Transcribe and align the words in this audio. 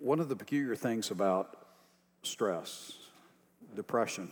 one 0.00 0.20
of 0.20 0.28
the 0.28 0.36
peculiar 0.36 0.76
things 0.76 1.10
about 1.10 1.56
stress, 2.22 2.92
depression, 3.74 4.30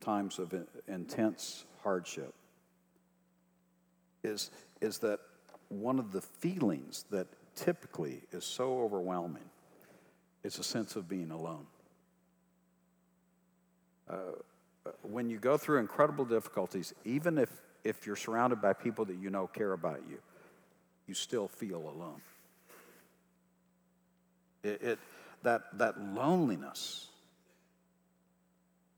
times 0.00 0.38
of 0.38 0.54
intense 0.86 1.64
hardship, 1.82 2.34
is, 4.22 4.50
is 4.80 4.98
that 4.98 5.20
one 5.68 5.98
of 5.98 6.12
the 6.12 6.20
feelings 6.20 7.04
that 7.10 7.26
typically 7.54 8.22
is 8.32 8.44
so 8.44 8.80
overwhelming 8.80 9.44
is 10.44 10.58
a 10.58 10.64
sense 10.64 10.96
of 10.96 11.08
being 11.08 11.30
alone. 11.30 11.66
Uh, 14.08 14.14
when 15.02 15.28
you 15.28 15.38
go 15.38 15.56
through 15.56 15.78
incredible 15.78 16.24
difficulties, 16.24 16.94
even 17.04 17.36
if, 17.36 17.50
if 17.84 18.06
you're 18.06 18.16
surrounded 18.16 18.62
by 18.62 18.72
people 18.72 19.04
that 19.04 19.16
you 19.16 19.30
know 19.30 19.46
care 19.46 19.72
about 19.72 20.00
you, 20.08 20.18
you 21.06 21.14
still 21.14 21.48
feel 21.48 21.78
alone. 21.78 22.20
It, 24.62 24.82
it, 24.82 24.98
that, 25.42 25.78
that 25.78 26.00
loneliness 26.00 27.06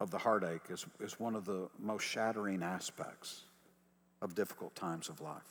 of 0.01 0.11
the 0.11 0.19
heartache 0.19 0.63
is, 0.71 0.87
is 1.01 1.21
one 1.21 1.35
of 1.35 1.45
the 1.45 1.69
most 1.79 2.03
shattering 2.03 2.63
aspects 2.63 3.45
of 4.23 4.35
difficult 4.35 4.75
times 4.75 5.09
of 5.09 5.21
life. 5.21 5.43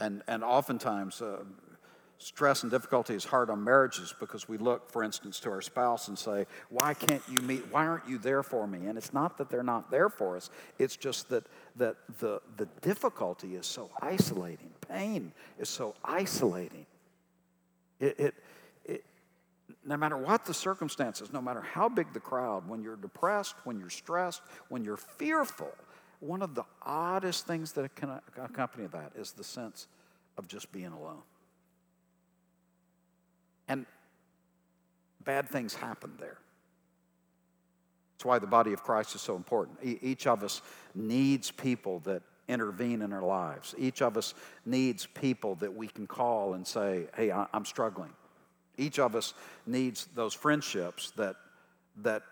And, 0.00 0.22
and 0.28 0.44
oftentimes, 0.44 1.20
uh, 1.20 1.42
stress 2.18 2.62
and 2.62 2.70
difficulty 2.70 3.14
is 3.14 3.24
hard 3.24 3.48
on 3.48 3.62
marriages 3.62 4.14
because 4.18 4.48
we 4.48 4.58
look, 4.58 4.90
for 4.90 5.02
instance, 5.02 5.40
to 5.40 5.50
our 5.50 5.62
spouse 5.62 6.08
and 6.08 6.18
say, 6.18 6.46
Why 6.68 6.94
can't 6.94 7.22
you 7.30 7.40
meet? 7.40 7.64
Why 7.70 7.86
aren't 7.86 8.08
you 8.08 8.18
there 8.18 8.42
for 8.42 8.66
me? 8.66 8.86
And 8.86 8.98
it's 8.98 9.12
not 9.12 9.38
that 9.38 9.48
they're 9.48 9.62
not 9.62 9.90
there 9.90 10.08
for 10.08 10.36
us, 10.36 10.50
it's 10.78 10.96
just 10.96 11.28
that, 11.30 11.44
that 11.76 11.96
the, 12.18 12.40
the 12.56 12.66
difficulty 12.80 13.54
is 13.54 13.66
so 13.66 13.90
isolating. 14.02 14.70
Pain 14.88 15.32
is 15.58 15.68
so 15.68 15.94
isolating. 16.04 16.86
It, 18.00 18.18
it, 18.18 18.34
it, 18.84 19.04
no 19.84 19.96
matter 19.96 20.16
what 20.16 20.44
the 20.44 20.54
circumstances, 20.54 21.32
no 21.32 21.40
matter 21.40 21.60
how 21.60 21.88
big 21.88 22.12
the 22.12 22.20
crowd, 22.20 22.68
when 22.68 22.82
you're 22.82 22.96
depressed, 22.96 23.54
when 23.64 23.78
you're 23.78 23.90
stressed, 23.90 24.42
when 24.68 24.84
you're 24.84 24.96
fearful, 24.96 25.72
one 26.20 26.42
of 26.42 26.54
the 26.54 26.64
oddest 26.82 27.46
things 27.46 27.72
that 27.72 27.94
can 27.94 28.20
accompany 28.36 28.86
that 28.88 29.12
is 29.16 29.32
the 29.32 29.44
sense 29.44 29.86
of 30.36 30.48
just 30.48 30.70
being 30.72 30.92
alone. 30.92 31.22
And 33.68 33.86
bad 35.24 35.48
things 35.48 35.74
happen 35.74 36.12
there. 36.18 36.38
That's 38.14 38.24
why 38.24 38.40
the 38.40 38.46
body 38.48 38.72
of 38.72 38.82
Christ 38.82 39.14
is 39.14 39.20
so 39.20 39.36
important. 39.36 39.78
each 39.82 40.26
of 40.26 40.42
us 40.42 40.60
needs 40.94 41.52
people 41.52 42.00
that 42.00 42.22
intervene 42.48 43.02
in 43.02 43.12
our 43.12 43.22
lives. 43.22 43.74
Each 43.78 44.02
of 44.02 44.16
us 44.16 44.34
needs 44.64 45.06
people 45.06 45.54
that 45.56 45.74
we 45.74 45.86
can 45.86 46.06
call 46.06 46.54
and 46.54 46.66
say, 46.66 47.06
hey, 47.16 47.30
I'm 47.30 47.64
struggling. 47.64 48.10
Each 48.76 48.98
of 48.98 49.14
us 49.14 49.34
needs 49.66 50.06
those 50.14 50.34
friendships 50.34 51.12
that, 51.16 51.36
that 52.02 52.22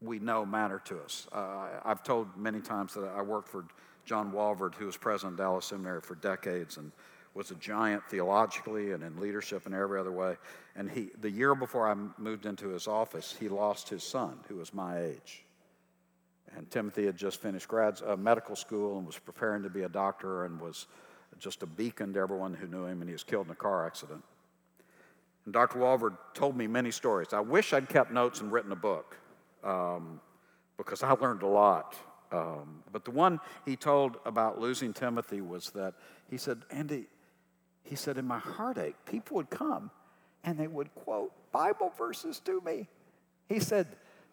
we 0.00 0.18
know 0.18 0.44
matter 0.44 0.82
to 0.86 0.98
us. 1.00 1.26
Uh, 1.32 1.68
I've 1.84 2.02
told 2.02 2.36
many 2.36 2.60
times 2.60 2.94
that 2.94 3.08
I 3.16 3.22
worked 3.22 3.48
for 3.48 3.64
John 4.04 4.32
Walvoord, 4.32 4.74
who 4.74 4.86
was 4.86 4.96
president 4.96 5.34
of 5.34 5.38
Dallas 5.38 5.66
Seminary 5.66 6.00
for 6.00 6.16
decades 6.16 6.76
and 6.76 6.92
was 7.34 7.50
a 7.50 7.54
giant 7.56 8.02
theologically 8.08 8.92
and 8.92 9.02
in 9.02 9.18
leadership 9.18 9.66
and 9.66 9.74
every 9.74 9.98
other 9.98 10.12
way. 10.12 10.36
And 10.76 10.90
he, 10.90 11.10
the 11.20 11.30
year 11.30 11.54
before 11.54 11.88
I 11.88 11.94
moved 12.18 12.46
into 12.46 12.68
his 12.68 12.86
office, 12.86 13.34
he 13.38 13.48
lost 13.48 13.88
his 13.88 14.02
son, 14.02 14.38
who 14.48 14.56
was 14.56 14.74
my 14.74 15.00
age. 15.00 15.43
And 16.56 16.70
Timothy 16.70 17.06
had 17.06 17.16
just 17.16 17.40
finished 17.40 17.68
grad 17.68 18.00
uh, 18.06 18.16
medical 18.16 18.56
school 18.56 18.98
and 18.98 19.06
was 19.06 19.18
preparing 19.18 19.62
to 19.64 19.70
be 19.70 19.82
a 19.82 19.88
doctor 19.88 20.44
and 20.44 20.60
was 20.60 20.86
just 21.38 21.62
a 21.62 21.66
beacon 21.66 22.12
to 22.14 22.20
everyone 22.20 22.54
who 22.54 22.66
knew 22.66 22.84
him. 22.86 23.00
And 23.00 23.08
he 23.08 23.12
was 23.12 23.24
killed 23.24 23.46
in 23.46 23.52
a 23.52 23.56
car 23.56 23.86
accident. 23.86 24.22
And 25.44 25.52
Dr. 25.52 25.78
Walvoord 25.78 26.16
told 26.32 26.56
me 26.56 26.66
many 26.66 26.90
stories. 26.90 27.32
I 27.32 27.40
wish 27.40 27.72
I'd 27.72 27.88
kept 27.88 28.12
notes 28.12 28.40
and 28.40 28.50
written 28.52 28.72
a 28.72 28.76
book 28.76 29.16
um, 29.62 30.20
because 30.76 31.02
I 31.02 31.10
learned 31.12 31.42
a 31.42 31.48
lot. 31.48 31.96
Um, 32.32 32.82
but 32.90 33.04
the 33.04 33.10
one 33.10 33.40
he 33.64 33.76
told 33.76 34.16
about 34.24 34.60
losing 34.60 34.92
Timothy 34.92 35.40
was 35.40 35.70
that 35.70 35.94
he 36.30 36.36
said, 36.36 36.62
Andy, 36.70 37.06
he 37.82 37.96
said, 37.96 38.16
in 38.16 38.26
my 38.26 38.38
heartache, 38.38 38.96
people 39.06 39.36
would 39.36 39.50
come 39.50 39.90
and 40.42 40.58
they 40.58 40.66
would 40.66 40.94
quote 40.94 41.32
Bible 41.52 41.92
verses 41.96 42.40
to 42.40 42.60
me. 42.62 42.88
He 43.48 43.60
said, 43.60 43.86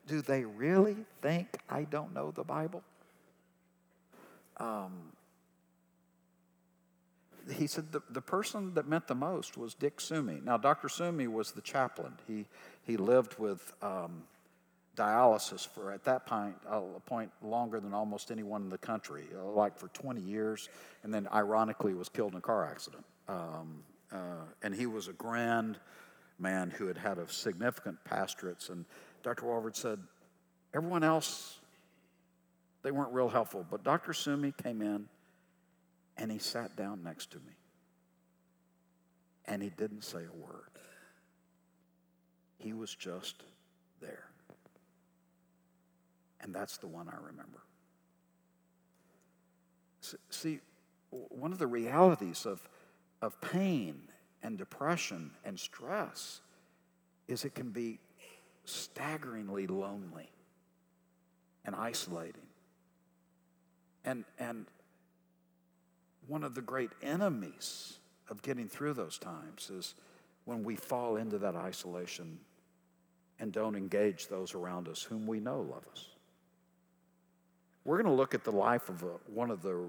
Do 0.08 0.22
they 0.22 0.44
really 0.44 0.98
think 1.22 1.48
I 1.70 1.84
don't 1.84 2.14
know 2.14 2.32
the 2.32 2.44
Bible? 2.44 2.84
Um, 4.58 5.14
he 7.58 7.68
said 7.68 7.92
the, 7.92 8.02
the 8.10 8.22
person 8.22 8.74
that 8.76 8.88
meant 8.88 9.08
the 9.08 9.16
most 9.16 9.58
was 9.58 9.74
Dick 9.74 10.00
Seume. 10.00 10.44
Now, 10.44 10.58
Dr. 10.58 10.88
Seume 10.88 11.28
was 11.28 11.52
the 11.52 11.62
chaplain. 11.62 12.14
He, 12.28 12.46
he 12.84 12.98
lived 12.98 13.40
with 13.40 13.74
um, 13.82 14.24
dialysis 14.96 15.68
for, 15.68 15.92
at 15.92 16.04
that 16.04 16.26
point, 16.26 16.56
a 16.70 16.82
point 17.06 17.32
longer 17.42 17.80
than 17.80 17.94
almost 17.94 18.32
anyone 18.32 18.64
in 18.64 18.70
the 18.70 18.78
country, 18.78 19.24
uh, 19.36 19.44
like 19.52 19.78
for 19.78 19.88
20 19.90 20.22
years, 20.22 20.70
and 21.04 21.14
then 21.14 21.28
ironically 21.34 21.94
was 21.94 22.10
killed 22.10 22.34
in 22.34 22.38
a 22.38 22.42
car 22.42 22.66
accident. 22.66 23.06
Um, 23.28 23.84
uh, 24.12 24.46
and 24.62 24.76
he 24.76 24.86
was 24.86 25.08
a 25.08 25.14
grand 25.14 25.80
man 26.38 26.70
who 26.70 26.88
had 26.88 26.98
had 26.98 27.18
a 27.18 27.28
significant 27.32 28.04
pastorates. 28.04 28.70
And 28.70 28.86
Dr. 29.24 29.46
Walvoord 29.46 29.76
said, 29.76 30.00
everyone 30.74 31.04
else, 31.04 31.60
they 32.84 32.92
weren't 32.92 33.14
real 33.14 33.30
helpful. 33.30 33.66
But 33.70 33.84
Dr. 33.84 34.14
Seume 34.14 34.54
came 34.64 34.82
in 34.82 35.08
and 36.18 36.32
he 36.32 36.40
sat 36.40 36.76
down 36.76 37.04
next 37.04 37.32
to 37.32 37.38
me. 37.38 37.54
And 39.46 39.62
he 39.62 39.70
didn't 39.70 40.04
say 40.04 40.20
a 40.20 40.36
word. 40.36 40.70
He 42.58 42.74
was 42.74 42.94
just 42.94 43.44
there. 44.02 44.30
And 46.42 46.54
that's 46.54 46.78
the 46.78 46.88
one 46.88 47.08
I 47.10 47.18
remember. 47.18 47.60
See, 50.30 50.60
one 51.10 51.52
of 51.52 51.60
the 51.60 51.68
realities 51.68 52.46
of, 52.46 52.68
of 53.22 53.40
pain 53.42 54.02
and 54.42 54.58
depression 54.58 55.32
and 55.46 55.60
stress 55.60 56.42
is 57.28 57.46
it 57.46 57.54
can 57.54 57.70
be 57.70 58.00
staggeringly 58.66 59.68
lonely 59.68 60.30
and 61.66 61.76
isolating. 61.76 62.42
And, 64.04 64.26
and 64.40 64.66
one 66.28 66.44
of 66.44 66.56
the 66.56 66.62
great 66.62 66.92
enemies 67.02 67.98
of 68.30 68.42
getting 68.42 68.68
through 68.68 68.94
those 68.94 69.18
times 69.18 69.70
is 69.70 69.94
when 70.46 70.64
we 70.64 70.76
fall 70.76 71.18
into 71.18 71.38
that 71.40 71.56
isolation 71.56 72.40
and 73.40 73.52
don't 73.52 73.76
engage 73.76 74.28
those 74.28 74.56
around 74.56 74.88
us 74.88 75.02
whom 75.02 75.28
we 75.28 75.40
know 75.40 75.62
love 75.62 75.86
us. 75.92 76.08
We're 77.84 77.98
going 78.02 78.14
to 78.14 78.18
look 78.18 78.36
at 78.36 78.44
the 78.44 78.52
life 78.52 78.90
of 78.90 79.04
a, 79.04 79.18
one 79.28 79.50
of 79.50 79.62
the 79.62 79.86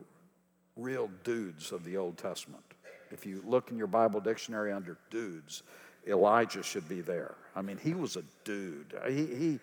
real 0.76 1.10
dudes 1.24 1.72
of 1.72 1.84
the 1.84 1.96
Old 1.96 2.16
Testament. 2.16 2.64
If 3.10 3.26
you 3.26 3.42
look 3.46 3.70
in 3.70 3.76
your 3.76 3.86
Bible 3.86 4.20
dictionary 4.20 4.72
under 4.72 4.96
dudes, 5.10 5.62
Elijah 6.06 6.62
should 6.62 6.88
be 6.88 7.00
there. 7.00 7.34
I 7.54 7.62
mean, 7.62 7.78
he 7.78 7.94
was 7.94 8.16
a 8.16 8.22
dude. 8.44 8.94
He, 9.08 9.26
he 9.26 9.60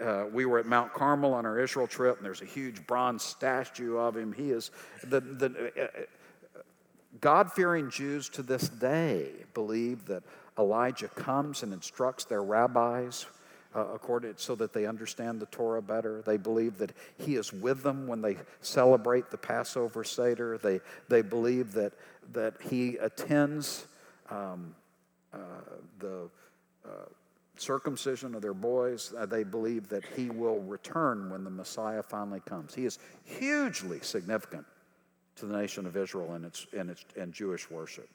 uh, 0.00 0.24
we 0.32 0.44
were 0.44 0.58
at 0.58 0.66
Mount 0.66 0.92
Carmel 0.92 1.32
on 1.32 1.46
our 1.46 1.60
Israel 1.60 1.86
trip, 1.86 2.16
and 2.16 2.24
there's 2.24 2.42
a 2.42 2.46
huge 2.46 2.86
bronze 2.86 3.22
statue 3.22 3.96
of 3.96 4.16
him. 4.16 4.32
He 4.32 4.50
is 4.50 4.70
the, 5.04 5.20
the 5.20 5.72
uh, 5.76 5.82
uh 5.84 6.02
God 7.20 7.50
fearing 7.52 7.90
Jews 7.90 8.28
to 8.30 8.42
this 8.42 8.68
day 8.68 9.30
believe 9.54 10.06
that 10.06 10.22
Elijah 10.58 11.08
comes 11.08 11.62
and 11.62 11.72
instructs 11.72 12.24
their 12.24 12.42
rabbis 12.42 13.26
uh, 13.74 13.86
according 13.94 14.34
so 14.36 14.54
that 14.54 14.72
they 14.72 14.86
understand 14.86 15.40
the 15.40 15.46
Torah 15.46 15.82
better. 15.82 16.22
They 16.22 16.36
believe 16.36 16.78
that 16.78 16.92
He 17.18 17.36
is 17.36 17.52
with 17.52 17.82
them 17.82 18.06
when 18.06 18.22
they 18.22 18.36
celebrate 18.60 19.30
the 19.30 19.36
Passover 19.36 20.02
Seder. 20.02 20.58
They, 20.58 20.80
they 21.08 21.22
believe 21.22 21.72
that, 21.72 21.92
that 22.32 22.54
He 22.68 22.96
attends 22.96 23.86
um, 24.30 24.74
the 25.98 26.28
uh, 26.84 26.88
circumcision 27.56 28.34
of 28.34 28.42
their 28.42 28.54
boys. 28.54 29.12
Uh, 29.16 29.26
they 29.26 29.44
believe 29.44 29.88
that 29.88 30.04
He 30.16 30.30
will 30.30 30.60
return 30.60 31.30
when 31.30 31.44
the 31.44 31.50
Messiah 31.50 32.02
finally 32.02 32.40
comes. 32.40 32.74
He 32.74 32.84
is 32.84 32.98
hugely 33.24 34.00
significant 34.00 34.66
to 35.36 35.46
the 35.46 35.56
nation 35.56 35.86
of 35.86 35.96
Israel 35.96 36.32
and 36.32 36.44
its, 36.44 36.66
and 36.76 36.90
its 36.90 37.04
and 37.16 37.32
Jewish 37.32 37.70
worship. 37.70 38.08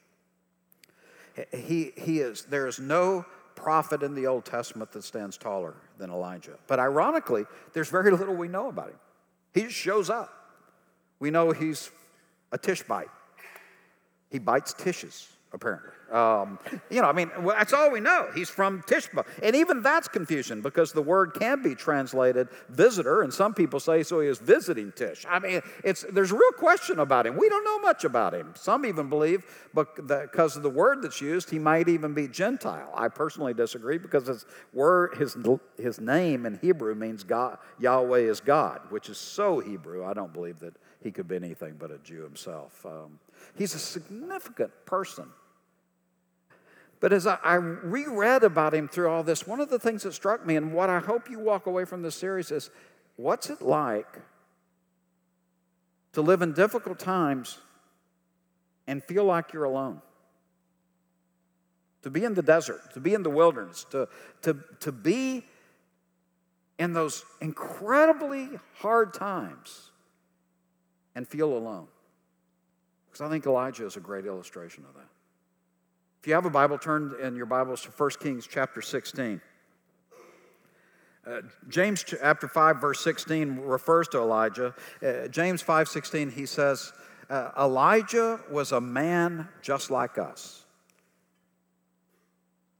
He, 1.52 1.92
he 1.96 2.18
is, 2.18 2.44
there 2.44 2.66
is 2.66 2.78
no 2.78 3.24
prophet 3.54 4.02
in 4.02 4.14
the 4.14 4.26
Old 4.26 4.44
Testament 4.44 4.92
that 4.92 5.04
stands 5.04 5.36
taller 5.36 5.74
than 5.98 6.10
Elijah. 6.10 6.58
But 6.66 6.78
ironically, 6.78 7.44
there's 7.72 7.88
very 7.88 8.10
little 8.10 8.34
we 8.34 8.48
know 8.48 8.68
about 8.68 8.88
him. 8.88 8.98
He 9.54 9.62
just 9.62 9.74
shows 9.74 10.10
up. 10.10 10.30
We 11.20 11.30
know 11.30 11.52
he's 11.52 11.90
a 12.50 12.58
Tishbite. 12.58 13.08
He 14.30 14.38
bites 14.38 14.74
Tishes. 14.74 15.28
Apparently. 15.52 15.90
Um, 16.12 16.58
you 16.90 17.00
know, 17.00 17.08
I 17.08 17.12
mean, 17.12 17.30
well, 17.40 17.56
that's 17.56 17.72
all 17.72 17.90
we 17.90 18.00
know. 18.00 18.28
He's 18.34 18.50
from 18.50 18.82
Tishba. 18.82 19.24
And 19.42 19.56
even 19.56 19.80
that's 19.80 20.08
confusion 20.08 20.60
because 20.60 20.92
the 20.92 21.00
word 21.00 21.32
can 21.32 21.62
be 21.62 21.74
translated 21.74 22.48
visitor, 22.68 23.22
and 23.22 23.32
some 23.32 23.54
people 23.54 23.80
say 23.80 24.02
so 24.02 24.20
he 24.20 24.28
is 24.28 24.38
visiting 24.38 24.92
Tish. 24.92 25.24
I 25.28 25.38
mean, 25.38 25.62
it's, 25.82 26.04
there's 26.12 26.30
a 26.30 26.34
real 26.34 26.52
question 26.52 26.98
about 26.98 27.26
him. 27.26 27.38
We 27.38 27.48
don't 27.48 27.64
know 27.64 27.78
much 27.78 28.04
about 28.04 28.34
him. 28.34 28.52
Some 28.56 28.84
even 28.84 29.08
believe 29.08 29.44
because 29.74 30.56
of 30.56 30.62
the 30.62 30.70
word 30.70 31.00
that's 31.00 31.22
used, 31.22 31.48
he 31.48 31.58
might 31.58 31.88
even 31.88 32.12
be 32.12 32.28
Gentile. 32.28 32.92
I 32.94 33.08
personally 33.08 33.54
disagree 33.54 33.96
because 33.96 34.26
his, 34.26 34.44
word, 34.74 35.14
his, 35.16 35.34
his 35.78 35.98
name 35.98 36.44
in 36.44 36.58
Hebrew 36.60 36.94
means 36.94 37.24
God, 37.24 37.56
Yahweh 37.78 38.18
is 38.18 38.40
God, 38.40 38.80
which 38.90 39.08
is 39.08 39.16
so 39.16 39.60
Hebrew. 39.60 40.04
I 40.04 40.12
don't 40.12 40.32
believe 40.32 40.58
that 40.60 40.74
he 41.02 41.10
could 41.10 41.26
be 41.26 41.36
anything 41.36 41.76
but 41.78 41.90
a 41.90 41.98
Jew 41.98 42.22
himself. 42.22 42.84
Um, 42.84 43.18
he's 43.56 43.74
a 43.74 43.78
significant 43.78 44.70
person 44.84 45.26
but 47.02 47.12
as 47.12 47.26
I, 47.26 47.36
I 47.42 47.54
reread 47.56 48.44
about 48.44 48.72
him 48.72 48.86
through 48.86 49.10
all 49.10 49.24
this, 49.24 49.44
one 49.44 49.58
of 49.58 49.68
the 49.68 49.78
things 49.78 50.04
that 50.04 50.14
struck 50.14 50.46
me, 50.46 50.54
and 50.54 50.72
what 50.72 50.88
I 50.88 51.00
hope 51.00 51.28
you 51.28 51.40
walk 51.40 51.66
away 51.66 51.84
from 51.84 52.00
this 52.00 52.14
series 52.14 52.52
is 52.52 52.70
what's 53.16 53.50
it 53.50 53.60
like 53.60 54.20
to 56.12 56.22
live 56.22 56.42
in 56.42 56.52
difficult 56.52 57.00
times 57.00 57.58
and 58.86 59.02
feel 59.02 59.24
like 59.24 59.52
you're 59.52 59.64
alone? 59.64 60.00
To 62.02 62.10
be 62.10 62.22
in 62.22 62.34
the 62.34 62.42
desert, 62.42 62.94
to 62.94 63.00
be 63.00 63.14
in 63.14 63.24
the 63.24 63.30
wilderness, 63.30 63.84
to, 63.90 64.08
to, 64.42 64.58
to 64.78 64.92
be 64.92 65.44
in 66.78 66.92
those 66.92 67.24
incredibly 67.40 68.48
hard 68.76 69.12
times 69.12 69.90
and 71.16 71.26
feel 71.26 71.52
alone. 71.52 71.88
Because 73.06 73.26
I 73.26 73.28
think 73.28 73.44
Elijah 73.44 73.86
is 73.86 73.96
a 73.96 74.00
great 74.00 74.24
illustration 74.24 74.84
of 74.88 74.94
that. 74.94 75.11
If 76.22 76.28
you 76.28 76.34
have 76.34 76.46
a 76.46 76.50
Bible, 76.50 76.78
turn 76.78 77.16
in 77.20 77.34
your 77.34 77.46
Bibles 77.46 77.82
to 77.82 77.90
1 77.90 78.10
Kings 78.20 78.46
chapter 78.48 78.80
16. 78.80 79.40
Uh, 81.26 81.40
James 81.68 82.04
chapter 82.04 82.46
5 82.46 82.80
verse 82.80 83.02
16 83.02 83.58
refers 83.58 84.06
to 84.06 84.18
Elijah. 84.18 84.72
Uh, 85.04 85.26
James 85.26 85.64
5:16 85.64 86.32
he 86.32 86.46
says 86.46 86.92
uh, 87.28 87.50
Elijah 87.58 88.38
was 88.52 88.70
a 88.70 88.80
man 88.80 89.48
just 89.62 89.90
like 89.90 90.16
us. 90.16 90.64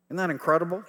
Isn't 0.07 0.19
that 0.19 0.31
incredible? 0.31 0.85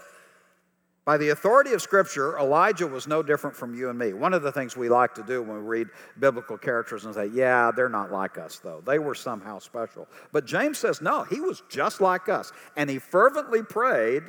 By 1.05 1.17
the 1.17 1.29
authority 1.29 1.73
of 1.73 1.81
Scripture, 1.81 2.37
Elijah 2.37 2.87
was 2.87 3.07
no 3.07 3.21
different 3.21 3.55
from 3.55 3.75
you 3.75 3.89
and 3.89 3.99
me. 3.99 4.13
One 4.13 4.33
of 4.33 4.41
the 4.41 4.53
things 4.53 4.77
we 4.77 4.87
like 4.87 5.13
to 5.15 5.23
do 5.23 5.41
when 5.41 5.57
we 5.57 5.63
read 5.63 5.87
biblical 6.17 6.57
characters 6.57 7.03
and 7.03 7.13
say, 7.13 7.27
yeah, 7.27 7.71
they're 7.75 7.89
not 7.89 8.11
like 8.11 8.37
us, 8.37 8.59
though. 8.59 8.81
They 8.85 8.99
were 8.99 9.13
somehow 9.13 9.59
special. 9.59 10.07
But 10.31 10.45
James 10.45 10.77
says, 10.77 11.01
no, 11.01 11.23
he 11.23 11.41
was 11.41 11.61
just 11.69 11.99
like 11.99 12.29
us. 12.29 12.53
And 12.77 12.89
he 12.89 12.99
fervently 12.99 13.63
prayed, 13.63 14.23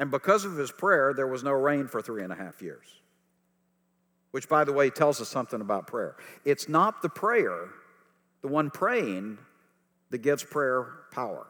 and 0.00 0.10
because 0.10 0.44
of 0.44 0.56
his 0.56 0.72
prayer, 0.72 1.14
there 1.14 1.28
was 1.28 1.44
no 1.44 1.52
rain 1.52 1.86
for 1.86 2.02
three 2.02 2.24
and 2.24 2.32
a 2.32 2.36
half 2.36 2.62
years. 2.62 2.86
Which, 4.32 4.48
by 4.48 4.64
the 4.64 4.72
way, 4.72 4.90
tells 4.90 5.20
us 5.20 5.28
something 5.28 5.60
about 5.60 5.86
prayer. 5.86 6.16
It's 6.44 6.68
not 6.68 7.00
the 7.00 7.08
prayer, 7.08 7.68
the 8.42 8.48
one 8.48 8.70
praying, 8.70 9.38
that 10.10 10.18
gives 10.18 10.42
prayer 10.42 10.86
power, 11.12 11.46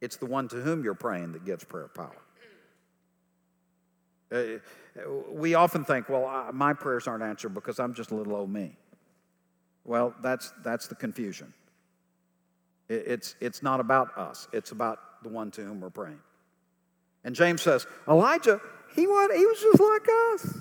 it's 0.00 0.16
the 0.16 0.26
one 0.26 0.48
to 0.48 0.56
whom 0.56 0.82
you're 0.82 0.94
praying 0.94 1.32
that 1.32 1.44
gives 1.44 1.64
prayer 1.64 1.88
power. 1.88 2.23
Uh, 4.32 4.58
we 5.30 5.54
often 5.54 5.84
think, 5.84 6.08
well, 6.08 6.50
my 6.52 6.72
prayers 6.72 7.06
aren't 7.06 7.22
answered 7.22 7.54
because 7.54 7.78
I'm 7.78 7.94
just 7.94 8.10
a 8.10 8.14
little 8.14 8.34
old 8.34 8.50
me. 8.50 8.76
Well, 9.84 10.14
that's, 10.22 10.52
that's 10.62 10.88
the 10.88 10.94
confusion. 10.94 11.52
It's, 12.88 13.34
it's 13.40 13.62
not 13.62 13.80
about 13.80 14.16
us, 14.16 14.48
it's 14.52 14.72
about 14.72 14.98
the 15.22 15.28
one 15.28 15.50
to 15.52 15.62
whom 15.62 15.80
we're 15.80 15.90
praying. 15.90 16.20
And 17.24 17.34
James 17.34 17.62
says, 17.62 17.86
Elijah, 18.06 18.60
he 18.94 19.06
was, 19.06 19.30
he 19.34 19.46
was 19.46 19.60
just 19.60 19.80
like 19.80 20.08
us. 20.34 20.58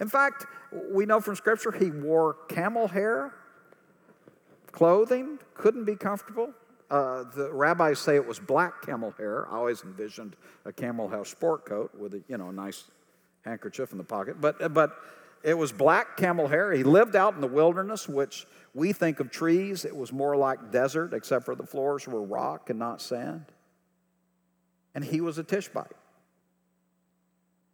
In 0.00 0.08
fact, 0.08 0.44
we 0.90 1.06
know 1.06 1.20
from 1.20 1.36
Scripture 1.36 1.72
he 1.72 1.90
wore 1.90 2.34
camel 2.48 2.88
hair 2.88 3.32
clothing, 4.72 5.38
couldn't 5.54 5.84
be 5.84 5.96
comfortable. 5.96 6.52
Uh, 6.90 7.24
the 7.34 7.52
rabbis 7.52 7.98
say 7.98 8.14
it 8.14 8.26
was 8.26 8.38
black 8.38 8.82
camel 8.82 9.12
hair. 9.18 9.46
I 9.50 9.56
always 9.56 9.82
envisioned 9.82 10.36
a 10.64 10.72
camel 10.72 11.08
hair 11.08 11.24
sport 11.24 11.66
coat 11.66 11.92
with 11.98 12.14
a 12.14 12.22
you 12.28 12.38
know 12.38 12.48
a 12.50 12.52
nice 12.52 12.84
handkerchief 13.44 13.92
in 13.92 13.98
the 13.98 14.04
pocket, 14.04 14.40
but 14.40 14.72
but 14.72 14.96
it 15.42 15.54
was 15.54 15.72
black 15.72 16.16
camel 16.16 16.48
hair. 16.48 16.72
He 16.72 16.84
lived 16.84 17.16
out 17.16 17.34
in 17.34 17.40
the 17.40 17.46
wilderness, 17.46 18.08
which 18.08 18.46
we 18.74 18.92
think 18.92 19.20
of 19.20 19.30
trees. 19.30 19.84
It 19.84 19.96
was 19.96 20.12
more 20.12 20.36
like 20.36 20.70
desert, 20.70 21.14
except 21.14 21.44
for 21.44 21.54
the 21.54 21.66
floors 21.66 22.06
were 22.06 22.22
rock 22.22 22.70
and 22.70 22.78
not 22.78 23.00
sand. 23.00 23.46
And 24.94 25.04
he 25.04 25.20
was 25.20 25.38
a 25.38 25.44
Tishbite. 25.44 25.92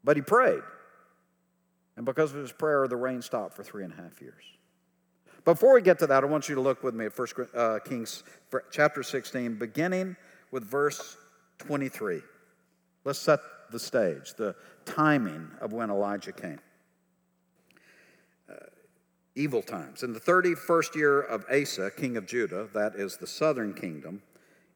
But 0.05 0.17
he 0.17 0.23
prayed. 0.23 0.63
And 1.97 2.05
because 2.05 2.33
of 2.35 2.41
his 2.41 2.53
prayer, 2.53 2.89
the 2.89 2.97
rain 2.97 3.23
stopped 3.23 3.55
for 3.55 3.63
three 3.63 3.85
and 3.85 3.93
a 3.93 3.97
half 3.97 4.21
years. 4.21 4.45
Before 5.45 5.75
we 5.75 5.83
get 5.83 5.99
to 5.99 6.07
that, 6.07 6.23
I 6.23 6.27
want 6.27 6.49
you 6.49 6.55
to 6.55 6.61
look 6.61 6.85
with 6.85 6.95
me 6.95 7.07
at 7.07 7.19
1 7.19 7.29
uh, 7.53 7.79
Kings 7.85 8.23
chapter 8.71 9.03
16, 9.03 9.57
beginning 9.57 10.15
with 10.53 10.63
verse 10.63 11.17
23. 11.59 12.21
Let's 13.05 13.19
set 13.19 13.41
the 13.73 13.81
stage, 13.81 14.35
the 14.35 14.55
timing 14.85 15.51
of 15.61 15.73
when 15.73 15.91
Elijah 15.91 16.31
came. 16.31 16.61
Uh, 18.49 18.55
evil 19.35 19.63
times. 19.63 20.05
In 20.05 20.13
the 20.13 20.21
31st 20.21 20.95
year 20.95 21.21
of 21.21 21.45
Asa, 21.53 21.91
king 21.91 22.17
of 22.17 22.27
Judah, 22.27 22.69
that 22.73 22.95
is 22.95 23.17
the 23.17 23.27
southern 23.27 23.75
kingdom, 23.75 24.23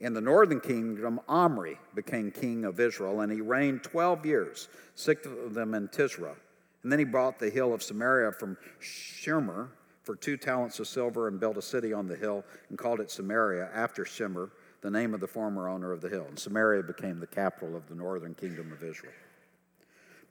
in 0.00 0.14
the 0.14 0.20
northern 0.20 0.60
kingdom, 0.60 1.20
Omri 1.28 1.78
became 1.94 2.32
king 2.32 2.64
of 2.64 2.80
Israel, 2.80 3.20
and 3.20 3.30
he 3.30 3.40
reigned 3.40 3.84
12 3.84 4.26
years, 4.26 4.68
six 4.96 5.24
of 5.26 5.54
them 5.54 5.74
in 5.74 5.86
Tirzah. 5.88 6.34
And 6.82 6.90
then 6.90 6.98
he 6.98 7.04
bought 7.04 7.38
the 7.38 7.50
hill 7.50 7.72
of 7.72 7.84
Samaria 7.84 8.32
from 8.32 8.56
Shemer 8.80 9.68
for 10.06 10.14
two 10.14 10.36
talents 10.36 10.78
of 10.78 10.86
silver 10.86 11.26
and 11.26 11.40
built 11.40 11.56
a 11.56 11.62
city 11.62 11.92
on 11.92 12.06
the 12.06 12.14
hill 12.14 12.44
and 12.68 12.78
called 12.78 13.00
it 13.00 13.10
Samaria 13.10 13.68
after 13.74 14.04
Shemer, 14.04 14.50
the 14.80 14.90
name 14.90 15.12
of 15.12 15.18
the 15.20 15.26
former 15.26 15.68
owner 15.68 15.90
of 15.90 16.00
the 16.00 16.08
hill. 16.08 16.24
And 16.28 16.38
Samaria 16.38 16.84
became 16.84 17.18
the 17.18 17.26
capital 17.26 17.74
of 17.74 17.88
the 17.88 17.96
northern 17.96 18.32
kingdom 18.34 18.72
of 18.72 18.84
Israel. 18.84 19.12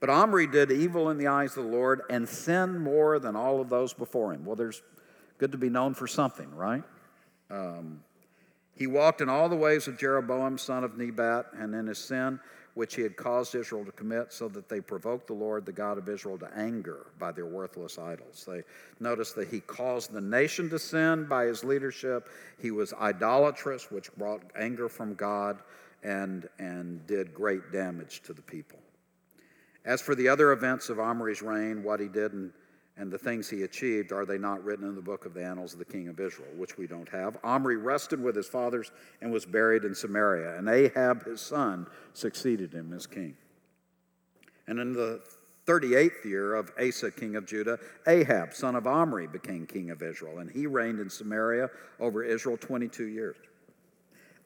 But 0.00 0.08
Omri 0.08 0.46
did 0.46 0.72
evil 0.72 1.10
in 1.10 1.18
the 1.18 1.26
eyes 1.26 1.58
of 1.58 1.64
the 1.64 1.70
Lord 1.70 2.00
and 2.08 2.26
sinned 2.26 2.80
more 2.80 3.18
than 3.18 3.36
all 3.36 3.60
of 3.60 3.68
those 3.68 3.92
before 3.92 4.32
him. 4.32 4.46
Well, 4.46 4.56
there's 4.56 4.82
good 5.36 5.52
to 5.52 5.58
be 5.58 5.68
known 5.68 5.92
for 5.92 6.06
something, 6.06 6.54
right? 6.54 6.82
Um, 7.50 8.00
he 8.74 8.86
walked 8.86 9.20
in 9.20 9.28
all 9.28 9.50
the 9.50 9.56
ways 9.56 9.88
of 9.88 9.98
Jeroboam, 9.98 10.56
son 10.56 10.84
of 10.84 10.96
Nebat, 10.96 11.46
and 11.58 11.74
in 11.74 11.86
his 11.86 11.98
sin 11.98 12.40
which 12.76 12.94
he 12.94 13.00
had 13.00 13.16
caused 13.16 13.54
Israel 13.54 13.86
to 13.86 13.92
commit, 13.92 14.30
so 14.34 14.48
that 14.48 14.68
they 14.68 14.82
provoked 14.82 15.28
the 15.28 15.32
Lord, 15.32 15.64
the 15.64 15.72
God 15.72 15.96
of 15.96 16.10
Israel, 16.10 16.36
to 16.36 16.50
anger 16.54 17.06
by 17.18 17.32
their 17.32 17.46
worthless 17.46 17.98
idols. 17.98 18.44
They 18.46 18.64
notice 19.00 19.32
that 19.32 19.48
he 19.48 19.60
caused 19.60 20.12
the 20.12 20.20
nation 20.20 20.68
to 20.68 20.78
sin 20.78 21.24
by 21.24 21.46
his 21.46 21.64
leadership. 21.64 22.28
He 22.60 22.70
was 22.70 22.92
idolatrous, 22.92 23.90
which 23.90 24.14
brought 24.16 24.42
anger 24.54 24.90
from 24.90 25.14
God 25.14 25.62
and, 26.02 26.50
and 26.58 27.06
did 27.06 27.32
great 27.32 27.72
damage 27.72 28.20
to 28.24 28.34
the 28.34 28.42
people. 28.42 28.78
As 29.86 30.02
for 30.02 30.14
the 30.14 30.28
other 30.28 30.52
events 30.52 30.90
of 30.90 30.98
Omri's 30.98 31.40
reign, 31.40 31.82
what 31.82 31.98
he 31.98 32.08
did 32.08 32.34
in 32.34 32.52
and 32.98 33.12
the 33.12 33.18
things 33.18 33.48
he 33.48 33.62
achieved, 33.62 34.10
are 34.10 34.24
they 34.24 34.38
not 34.38 34.64
written 34.64 34.88
in 34.88 34.94
the 34.94 35.02
book 35.02 35.26
of 35.26 35.34
the 35.34 35.44
annals 35.44 35.74
of 35.74 35.78
the 35.78 35.84
king 35.84 36.08
of 36.08 36.18
Israel, 36.18 36.48
which 36.56 36.78
we 36.78 36.86
don't 36.86 37.08
have? 37.08 37.36
Omri 37.44 37.76
rested 37.76 38.22
with 38.22 38.34
his 38.34 38.46
fathers 38.46 38.90
and 39.20 39.30
was 39.30 39.44
buried 39.44 39.84
in 39.84 39.94
Samaria, 39.94 40.56
and 40.56 40.68
Ahab, 40.68 41.24
his 41.26 41.40
son, 41.40 41.86
succeeded 42.14 42.72
him 42.72 42.92
as 42.94 43.06
king. 43.06 43.36
And 44.66 44.80
in 44.80 44.94
the 44.94 45.20
38th 45.66 46.24
year 46.24 46.54
of 46.54 46.70
Asa, 46.80 47.10
king 47.10 47.36
of 47.36 47.44
Judah, 47.44 47.78
Ahab, 48.06 48.54
son 48.54 48.74
of 48.74 48.86
Omri, 48.86 49.26
became 49.26 49.66
king 49.66 49.90
of 49.90 50.02
Israel, 50.02 50.38
and 50.38 50.50
he 50.50 50.66
reigned 50.66 51.00
in 51.00 51.10
Samaria 51.10 51.68
over 52.00 52.24
Israel 52.24 52.56
22 52.56 53.08
years. 53.08 53.36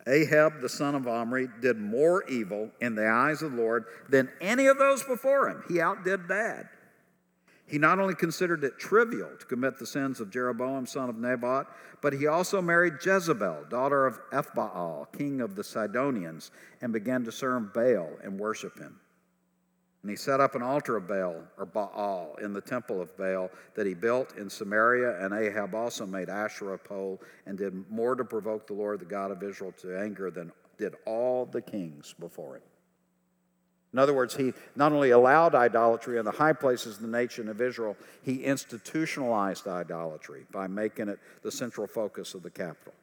Ahab, 0.07 0.61
the 0.61 0.69
son 0.69 0.95
of 0.95 1.07
Omri, 1.07 1.49
did 1.61 1.79
more 1.79 2.25
evil 2.29 2.71
in 2.81 2.95
the 2.95 3.07
eyes 3.07 3.43
of 3.43 3.53
the 3.53 3.63
Lord 3.63 3.85
than 4.09 4.29
any 4.41 4.67
of 4.67 4.79
those 4.79 5.05
before 5.05 5.49
him. 5.49 5.63
He 5.69 5.81
outdid 5.81 6.27
dad. 6.27 6.69
He 7.71 7.79
not 7.79 8.01
only 8.01 8.17
considered 8.17 8.65
it 8.65 8.81
trivial 8.81 9.31
to 9.39 9.47
commit 9.47 9.79
the 9.79 9.87
sins 9.87 10.19
of 10.19 10.31
Jeroboam, 10.31 10.87
son 10.87 11.09
of 11.09 11.17
Nebat, 11.17 11.67
but 12.03 12.13
he 12.13 12.27
also 12.27 12.61
married 12.61 12.95
Jezebel, 13.01 13.67
daughter 13.71 14.07
of 14.07 14.19
Ethbaal, 14.33 15.07
king 15.17 15.41
of 15.41 15.55
the 15.55 15.63
Sidonians, 15.63 16.51
and 16.83 16.93
began 16.93 17.23
to 17.25 17.31
serve 17.31 17.73
Baal 17.73 18.11
and 18.25 18.41
worship 18.41 18.77
him. 18.77 18.99
And 20.03 20.11
he 20.11 20.17
set 20.17 20.41
up 20.41 20.57
an 20.57 20.63
altar 20.63 20.97
of 20.97 21.07
Baal, 21.07 21.45
or 21.59 21.65
Baal, 21.65 22.35
in 22.43 22.53
the 22.53 22.61
temple 22.61 23.01
of 23.01 23.17
Baal 23.17 23.51
that 23.77 23.87
he 23.87 23.95
built 23.95 24.37
in 24.37 24.51
Samaria. 24.51 25.25
And 25.25 25.33
Ahab 25.33 25.73
also 25.73 26.07
made 26.07 26.29
Asherah 26.29 26.79
pole 26.79 27.21
and 27.47 27.57
did 27.57 27.89
more 27.89 28.17
to 28.17 28.25
provoke 28.25 28.67
the 28.67 28.73
Lord, 28.73 28.99
the 28.99 29.05
God 29.05 29.31
of 29.31 29.45
Israel, 29.45 29.73
to 29.83 29.97
anger 29.97 30.33
than 30.33 30.51
did 30.77 30.97
all 31.07 31.47
the 31.47 31.61
kings 31.61 32.15
before 32.19 32.57
him. 32.57 32.63
In 33.93 33.99
other 33.99 34.15
words, 34.15 34.37
he 34.37 34.53
not 34.77 34.93
only 34.93 35.11
allowed 35.11 35.55
idolatry 35.55 36.19
in 36.19 36.25
the 36.25 36.31
high 36.31 36.53
places 36.53 36.97
of 36.97 37.03
the 37.03 37.09
nation 37.09 37.49
of 37.49 37.61
Israel, 37.61 37.97
he 38.23 38.45
institutionalized 38.45 39.67
idolatry 39.67 40.47
by 40.53 40.69
making 40.69 41.09
it 41.09 41.19
the 41.43 41.51
central 41.51 41.87
focus 41.87 42.35
of 42.35 42.43
the 42.43 42.51
capital. 42.51 42.95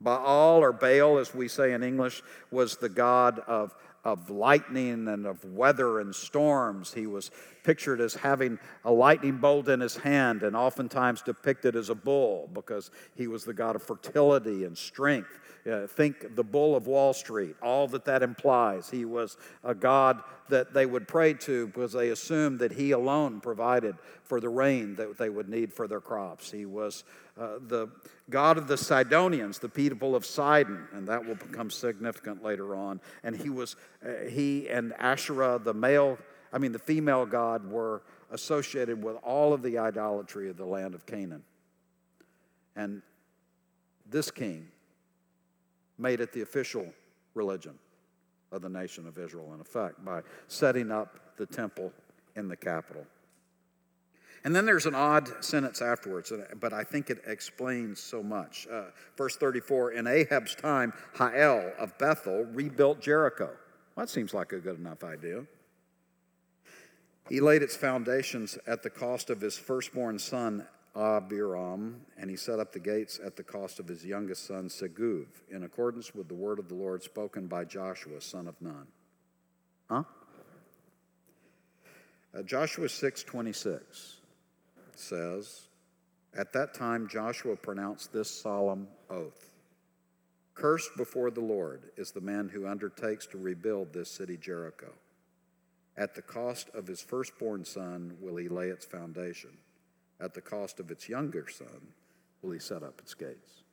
Baal, 0.00 0.58
or 0.58 0.72
Baal 0.72 1.18
as 1.18 1.32
we 1.32 1.46
say 1.46 1.72
in 1.72 1.84
English, 1.84 2.22
was 2.50 2.76
the 2.76 2.88
god 2.88 3.38
of, 3.46 3.74
of 4.04 4.28
lightning 4.28 5.06
and 5.06 5.26
of 5.26 5.44
weather 5.44 6.00
and 6.00 6.12
storms. 6.12 6.92
He 6.92 7.06
was 7.06 7.30
pictured 7.62 8.00
as 8.00 8.14
having 8.14 8.58
a 8.84 8.92
lightning 8.92 9.38
bolt 9.38 9.68
in 9.68 9.80
his 9.80 9.96
hand 9.96 10.42
and 10.42 10.56
oftentimes 10.56 11.22
depicted 11.22 11.76
as 11.76 11.90
a 11.90 11.94
bull 11.94 12.48
because 12.52 12.90
he 13.14 13.26
was 13.26 13.44
the 13.44 13.54
god 13.54 13.76
of 13.76 13.82
fertility 13.82 14.64
and 14.64 14.76
strength. 14.76 15.38
Uh, 15.70 15.86
think 15.86 16.34
the 16.34 16.42
bull 16.42 16.74
of 16.74 16.88
Wall 16.88 17.12
Street, 17.12 17.54
all 17.62 17.86
that 17.86 18.04
that 18.06 18.24
implies. 18.24 18.90
He 18.90 19.04
was 19.04 19.36
a 19.62 19.72
God 19.72 20.20
that 20.48 20.74
they 20.74 20.86
would 20.86 21.06
pray 21.06 21.34
to 21.34 21.68
because 21.68 21.92
they 21.92 22.08
assumed 22.08 22.58
that 22.58 22.72
he 22.72 22.90
alone 22.90 23.40
provided 23.40 23.94
for 24.24 24.40
the 24.40 24.48
rain 24.48 24.96
that 24.96 25.16
they 25.16 25.30
would 25.30 25.48
need 25.48 25.72
for 25.72 25.86
their 25.86 26.00
crops. 26.00 26.50
He 26.50 26.66
was 26.66 27.04
uh, 27.40 27.58
the 27.68 27.88
God 28.28 28.58
of 28.58 28.66
the 28.66 28.76
Sidonians, 28.76 29.60
the 29.60 29.68
people 29.68 30.16
of 30.16 30.26
Sidon, 30.26 30.88
and 30.92 31.06
that 31.06 31.24
will 31.24 31.36
become 31.36 31.70
significant 31.70 32.42
later 32.42 32.74
on. 32.74 33.00
And 33.22 33.36
he 33.36 33.48
was, 33.48 33.76
uh, 34.04 34.28
he 34.28 34.68
and 34.68 34.92
Asherah, 34.98 35.60
the 35.62 35.74
male, 35.74 36.18
I 36.52 36.58
mean, 36.58 36.72
the 36.72 36.78
female 36.78 37.24
God, 37.26 37.70
were 37.70 38.02
associated 38.30 39.02
with 39.02 39.16
all 39.22 39.52
of 39.52 39.62
the 39.62 39.78
idolatry 39.78 40.50
of 40.50 40.56
the 40.56 40.66
land 40.66 40.94
of 40.94 41.06
Canaan. 41.06 41.42
And 42.76 43.02
this 44.08 44.30
king, 44.30 44.68
made 45.98 46.20
it 46.20 46.32
the 46.32 46.42
official 46.42 46.86
religion 47.34 47.78
of 48.50 48.60
the 48.60 48.68
nation 48.68 49.06
of 49.06 49.18
Israel, 49.18 49.54
in 49.54 49.60
effect, 49.60 50.04
by 50.04 50.22
setting 50.48 50.90
up 50.90 51.36
the 51.36 51.46
temple 51.46 51.92
in 52.36 52.48
the 52.48 52.56
capital. 52.56 53.06
And 54.44 54.54
then 54.54 54.66
there's 54.66 54.86
an 54.86 54.94
odd 54.94 55.44
sentence 55.44 55.80
afterwards, 55.80 56.32
but 56.58 56.72
I 56.72 56.82
think 56.82 57.10
it 57.10 57.22
explains 57.26 58.00
so 58.00 58.22
much. 58.22 58.66
Uh, 58.70 58.86
verse 59.16 59.36
34 59.36 59.92
In 59.92 60.06
Ahab's 60.06 60.56
time, 60.56 60.92
Hiel 61.16 61.72
of 61.78 61.96
Bethel 61.98 62.44
rebuilt 62.52 63.00
Jericho. 63.00 63.50
Well, 63.94 64.06
that 64.06 64.10
seems 64.10 64.34
like 64.34 64.52
a 64.52 64.58
good 64.58 64.78
enough 64.78 65.04
idea. 65.04 65.44
He 67.28 67.40
laid 67.40 67.62
its 67.62 67.76
foundations 67.76 68.58
at 68.66 68.82
the 68.82 68.90
cost 68.90 69.30
of 69.30 69.40
his 69.40 69.56
firstborn 69.56 70.18
son 70.18 70.66
Abiram, 70.94 72.02
and 72.18 72.28
he 72.28 72.36
set 72.36 72.58
up 72.58 72.72
the 72.72 72.78
gates 72.78 73.18
at 73.24 73.36
the 73.36 73.42
cost 73.42 73.78
of 73.78 73.88
his 73.88 74.04
youngest 74.04 74.46
son 74.46 74.68
Segub, 74.68 75.26
in 75.50 75.64
accordance 75.64 76.14
with 76.14 76.28
the 76.28 76.34
word 76.34 76.58
of 76.58 76.68
the 76.68 76.74
Lord 76.74 77.02
spoken 77.02 77.46
by 77.46 77.64
Joshua, 77.64 78.20
son 78.20 78.46
of 78.46 78.60
Nun. 78.60 78.86
Huh? 79.88 80.02
Uh, 82.34 82.42
Joshua 82.42 82.88
6:26 82.88 84.16
says, 84.94 85.68
At 86.34 86.52
that 86.52 86.74
time 86.74 87.08
Joshua 87.08 87.56
pronounced 87.56 88.12
this 88.12 88.30
solemn 88.30 88.88
oath. 89.10 89.50
Cursed 90.54 90.96
before 90.96 91.30
the 91.30 91.40
Lord 91.40 91.90
is 91.96 92.10
the 92.10 92.20
man 92.20 92.48
who 92.48 92.66
undertakes 92.66 93.26
to 93.28 93.38
rebuild 93.38 93.92
this 93.92 94.10
city 94.10 94.36
Jericho. 94.36 94.92
At 95.96 96.14
the 96.14 96.22
cost 96.22 96.70
of 96.74 96.86
his 96.86 97.00
firstborn 97.00 97.64
son 97.64 98.16
will 98.20 98.36
he 98.36 98.48
lay 98.48 98.68
its 98.68 98.86
foundation 98.86 99.50
at 100.22 100.34
the 100.34 100.40
cost 100.40 100.78
of 100.78 100.90
its 100.90 101.08
younger 101.08 101.46
son 101.48 101.88
will 102.40 102.52
he 102.52 102.58
set 102.58 102.82
up 102.82 103.00
its 103.00 103.12
gates. 103.12 103.64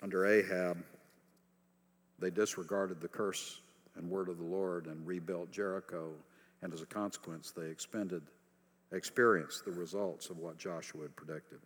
Under 0.00 0.26
Ahab, 0.26 0.82
they 2.18 2.30
disregarded 2.30 3.00
the 3.00 3.08
curse 3.08 3.60
and 3.96 4.08
word 4.08 4.28
of 4.28 4.38
the 4.38 4.44
Lord 4.44 4.86
and 4.86 5.06
rebuilt 5.06 5.50
Jericho, 5.50 6.12
and 6.62 6.72
as 6.72 6.82
a 6.82 6.86
consequence, 6.86 7.50
they 7.50 7.66
expended, 7.66 8.22
experienced 8.92 9.64
the 9.64 9.72
results 9.72 10.30
of 10.30 10.38
what 10.38 10.58
Joshua 10.58 11.02
had 11.02 11.16
predicted. 11.16 11.58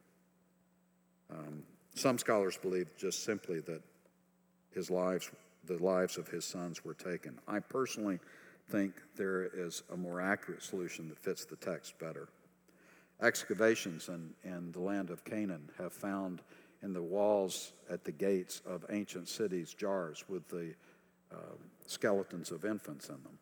Um, 1.30 1.62
some 1.94 2.18
scholars 2.18 2.58
believe 2.58 2.88
just 2.96 3.24
simply 3.24 3.60
that 3.60 3.82
his 4.74 4.90
lives, 4.90 5.30
the 5.66 5.82
lives 5.82 6.16
of 6.16 6.28
his 6.28 6.44
sons, 6.44 6.84
were 6.84 6.94
taken. 6.94 7.38
I 7.46 7.60
personally 7.60 8.18
think 8.68 8.94
there 9.16 9.44
is 9.44 9.82
a 9.92 9.96
more 9.96 10.20
accurate 10.20 10.62
solution 10.62 11.08
that 11.08 11.18
fits 11.18 11.44
the 11.44 11.56
text 11.56 11.98
better. 11.98 12.28
Excavations 13.22 14.08
in, 14.08 14.30
in 14.44 14.72
the 14.72 14.80
land 14.80 15.10
of 15.10 15.24
Canaan 15.24 15.70
have 15.78 15.92
found 15.92 16.42
in 16.82 16.92
the 16.92 17.02
walls 17.02 17.72
at 17.88 18.04
the 18.04 18.12
gates 18.12 18.60
of 18.66 18.84
ancient 18.90 19.28
cities 19.28 19.72
jars 19.72 20.24
with 20.28 20.46
the 20.48 20.74
uh, 21.32 21.56
skeletons 21.86 22.50
of 22.50 22.64
infants 22.64 23.08
in 23.08 23.22
them. 23.22 23.38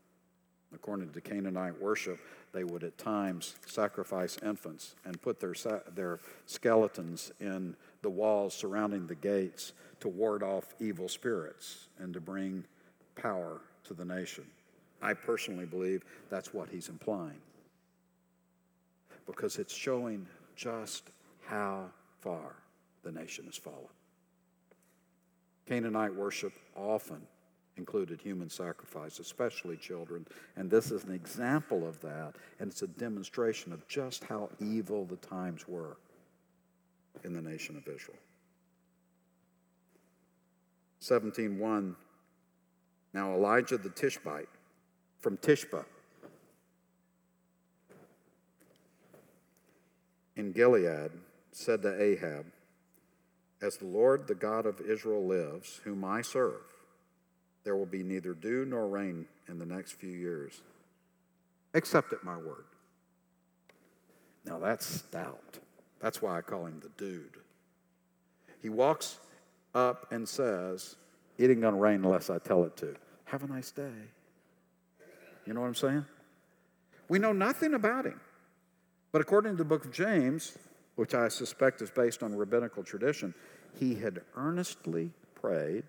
According 0.75 1.11
to 1.11 1.21
Canaanite 1.21 1.81
worship, 1.81 2.19
they 2.53 2.65
would 2.65 2.85
at 2.85 2.99
times 2.99 3.57
sacrifice 3.67 4.39
infants 4.45 4.95
and 5.05 5.21
put 5.21 5.41
their, 5.41 5.55
their 5.95 6.21
skeletons 6.47 7.33
in 7.41 7.77
the 8.03 8.11
walls 8.11 8.55
surrounding 8.55 9.07
the 9.07 9.15
gates 9.15 9.73
to 10.01 10.09
ward 10.09 10.43
off 10.43 10.75
evil 10.81 11.09
spirits 11.09 11.89
and 11.99 12.13
to 12.15 12.21
bring 12.21 12.65
power 13.15 13.61
to 13.85 13.95
the 13.95 14.05
nation. 14.05 14.45
I 15.01 15.15
personally 15.15 15.67
believe 15.67 16.05
that's 16.31 16.53
what 16.53 16.69
he's 16.69 16.89
implying. 16.89 17.41
Because 19.27 19.59
it's 19.59 19.75
showing 19.75 20.27
just 20.57 21.11
how 21.47 21.87
far 22.21 22.57
the 23.03 23.13
nation 23.13 23.45
has 23.47 23.57
fallen. 23.57 23.89
Canaanite 25.67 26.15
worship 26.15 26.53
often 26.77 27.21
included 27.77 28.21
human 28.21 28.49
sacrifice, 28.49 29.19
especially 29.19 29.77
children, 29.77 30.27
and 30.57 30.71
this 30.71 30.91
is 30.91 31.05
an 31.05 31.13
example 31.13 31.87
of 31.87 32.01
that, 32.01 32.35
and 32.61 32.71
it's 32.71 32.83
a 32.83 32.87
demonstration 32.87 33.73
of 33.73 33.87
just 33.89 34.25
how 34.25 34.49
evil 34.61 35.05
the 35.05 35.17
times 35.17 35.67
were 35.67 35.97
in 37.25 37.33
the 37.33 37.43
nation 37.43 37.77
of 37.77 37.87
Israel. 37.89 38.19
17:1 41.01 41.97
Now 43.13 43.35
Elijah 43.35 43.77
the 43.77 43.91
Tishbite 43.91 44.49
from 45.19 45.37
Tishba 45.37 45.85
in 50.37 50.53
Gilead 50.53 51.11
said 51.53 51.83
to 51.83 52.03
Ahab, 52.03 52.47
As 53.63 53.77
the 53.77 53.87
Lord, 53.87 54.27
the 54.27 54.35
God 54.35 54.67
of 54.67 54.81
Israel, 54.81 55.27
lives, 55.27 55.81
whom 55.85 56.05
I 56.05 56.23
serve, 56.23 56.74
there 57.65 57.77
will 57.77 57.87
be 57.87 58.03
neither 58.03 58.35
dew 58.35 58.65
nor 58.65 58.87
rain 58.87 59.27
in 59.49 59.59
the 59.59 59.67
next 59.67 59.93
few 59.93 60.13
years, 60.13 60.61
except 61.73 62.13
at 62.13 62.23
my 62.23 62.37
word. 62.37 62.67
Now 64.45 64.59
that's 64.59 64.87
stout. 64.87 65.59
That's 66.01 66.21
why 66.21 66.37
I 66.37 66.43
call 66.43 66.67
him 66.67 66.81
the 66.81 66.91
dude. 67.03 67.39
He 68.61 68.69
walks 68.69 69.19
up 69.75 70.07
and 70.13 70.29
says, 70.29 70.97
It 71.39 71.51
ain't 71.51 71.63
going 71.63 71.75
to 71.75 71.81
rain 71.81 72.05
unless 72.05 72.31
I 72.31 72.39
tell 72.39 72.65
it 72.65 72.77
to. 72.79 72.95
Have 73.25 73.43
a 73.43 73.47
nice 73.47 73.71
day. 73.71 73.91
You 75.47 75.55
know 75.55 75.61
what 75.61 75.67
I'm 75.67 75.75
saying? 75.75 76.05
We 77.09 77.19
know 77.19 77.33
nothing 77.33 77.75
about 77.75 78.07
him. 78.07 78.21
But 79.13 79.21
according 79.21 79.53
to 79.53 79.59
the 79.59 79.65
book 79.65 79.85
of 79.85 79.93
James, 79.93 80.57
which 80.97 81.15
I 81.15 81.29
suspect 81.29 81.83
is 81.83 81.91
based 81.91 82.23
on 82.23 82.35
rabbinical 82.35 82.83
tradition, 82.83 83.35
he 83.79 83.95
had 83.95 84.21
earnestly 84.37 85.11
prayed 85.35 85.85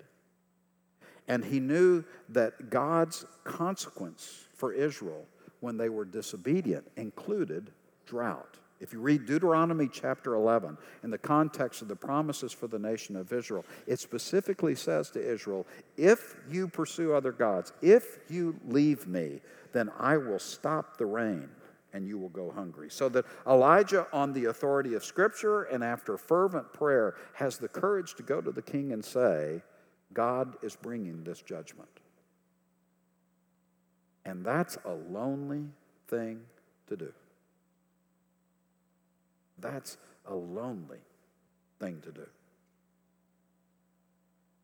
and 1.28 1.44
he 1.44 1.60
knew 1.60 2.04
that 2.30 2.70
God's 2.70 3.26
consequence 3.44 4.46
for 4.54 4.74
Israel 4.74 5.26
when 5.60 5.78
they 5.78 5.90
were 5.90 6.06
disobedient 6.06 6.86
included 6.96 7.72
drought. 8.06 8.58
If 8.82 8.92
you 8.92 9.00
read 9.00 9.26
Deuteronomy 9.26 9.88
chapter 9.92 10.36
11 10.36 10.78
in 11.04 11.10
the 11.10 11.18
context 11.18 11.82
of 11.82 11.88
the 11.88 11.96
promises 11.96 12.52
for 12.52 12.68
the 12.68 12.78
nation 12.78 13.16
of 13.16 13.32
Israel, 13.32 13.66
it 13.88 14.00
specifically 14.00 14.76
says 14.76 15.10
to 15.12 15.26
Israel, 15.26 15.66
If 15.98 16.36
you 16.50 16.68
pursue 16.68 17.14
other 17.14 17.32
gods, 17.32 17.72
if 17.82 18.20
you 18.30 18.60
leave 18.68 19.08
me, 19.08 19.40
then 19.72 19.90
I 19.98 20.18
will 20.18 20.40
stop 20.40 20.98
the 20.98 21.06
rain 21.06 21.50
and 21.94 22.06
you 22.06 22.18
will 22.18 22.30
go 22.30 22.52
hungry. 22.52 22.90
So 22.90 23.08
that 23.10 23.26
Elijah, 23.48 24.08
on 24.12 24.34
the 24.34 24.46
authority 24.46 24.94
of 24.96 25.06
Scripture 25.06 25.64
and 25.64 25.82
after 25.82 26.18
fervent 26.18 26.74
prayer, 26.74 27.16
has 27.34 27.58
the 27.58 27.70
courage 27.70 28.16
to 28.16 28.24
go 28.24 28.42
to 28.42 28.52
the 28.52 28.62
king 28.62 28.92
and 28.92 29.04
say, 29.04 29.62
God 30.16 30.56
is 30.64 30.76
bringing 30.76 31.24
this 31.24 31.42
judgment. 31.44 31.90
And 34.26 34.44
that's 34.44 34.78
a 34.86 34.94
lonely 34.94 35.66
thing 36.08 36.42
to 36.88 36.98
do. 36.98 37.14
That's 39.60 39.98
a 40.26 40.34
lonely 40.34 40.98
thing 41.80 42.02
to 42.02 42.12
do. 42.12 42.28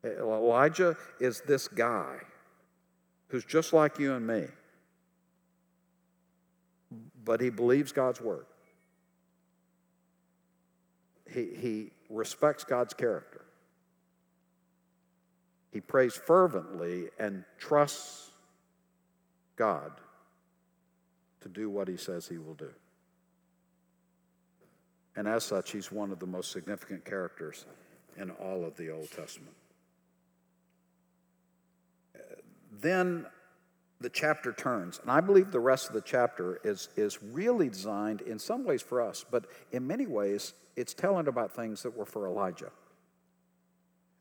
Eh, 0.04 0.20
Elijah 0.20 0.96
is 1.20 1.42
this 1.42 1.68
guy 1.68 2.16
who's 3.28 3.44
just 3.44 3.72
like 3.72 3.98
you 3.98 4.14
and 4.14 4.26
me, 4.26 4.46
but 7.24 7.40
he 7.40 7.50
believes 7.50 7.92
God's 7.92 8.20
word. 8.20 8.46
He, 11.30 11.48
he 11.56 11.90
respects 12.10 12.64
God's 12.64 12.92
character. 12.92 13.31
He 15.72 15.80
prays 15.80 16.14
fervently 16.14 17.08
and 17.18 17.44
trusts 17.58 18.30
God 19.56 19.92
to 21.40 21.48
do 21.48 21.70
what 21.70 21.88
he 21.88 21.96
says 21.96 22.28
he 22.28 22.38
will 22.38 22.54
do. 22.54 22.70
And 25.16 25.26
as 25.26 25.44
such, 25.44 25.72
he's 25.72 25.90
one 25.90 26.10
of 26.10 26.18
the 26.18 26.26
most 26.26 26.52
significant 26.52 27.04
characters 27.04 27.66
in 28.16 28.30
all 28.30 28.64
of 28.64 28.76
the 28.76 28.90
Old 28.90 29.10
Testament. 29.10 29.54
Then 32.80 33.26
the 34.00 34.10
chapter 34.10 34.52
turns, 34.52 34.98
and 35.00 35.10
I 35.10 35.20
believe 35.20 35.52
the 35.52 35.60
rest 35.60 35.88
of 35.88 35.94
the 35.94 36.00
chapter 36.00 36.60
is, 36.64 36.88
is 36.96 37.22
really 37.22 37.68
designed 37.68 38.20
in 38.22 38.38
some 38.38 38.64
ways 38.64 38.82
for 38.82 39.00
us, 39.00 39.24
but 39.30 39.46
in 39.70 39.86
many 39.86 40.06
ways, 40.06 40.54
it's 40.76 40.94
telling 40.94 41.28
about 41.28 41.54
things 41.54 41.82
that 41.82 41.96
were 41.96 42.06
for 42.06 42.26
Elijah. 42.26 42.70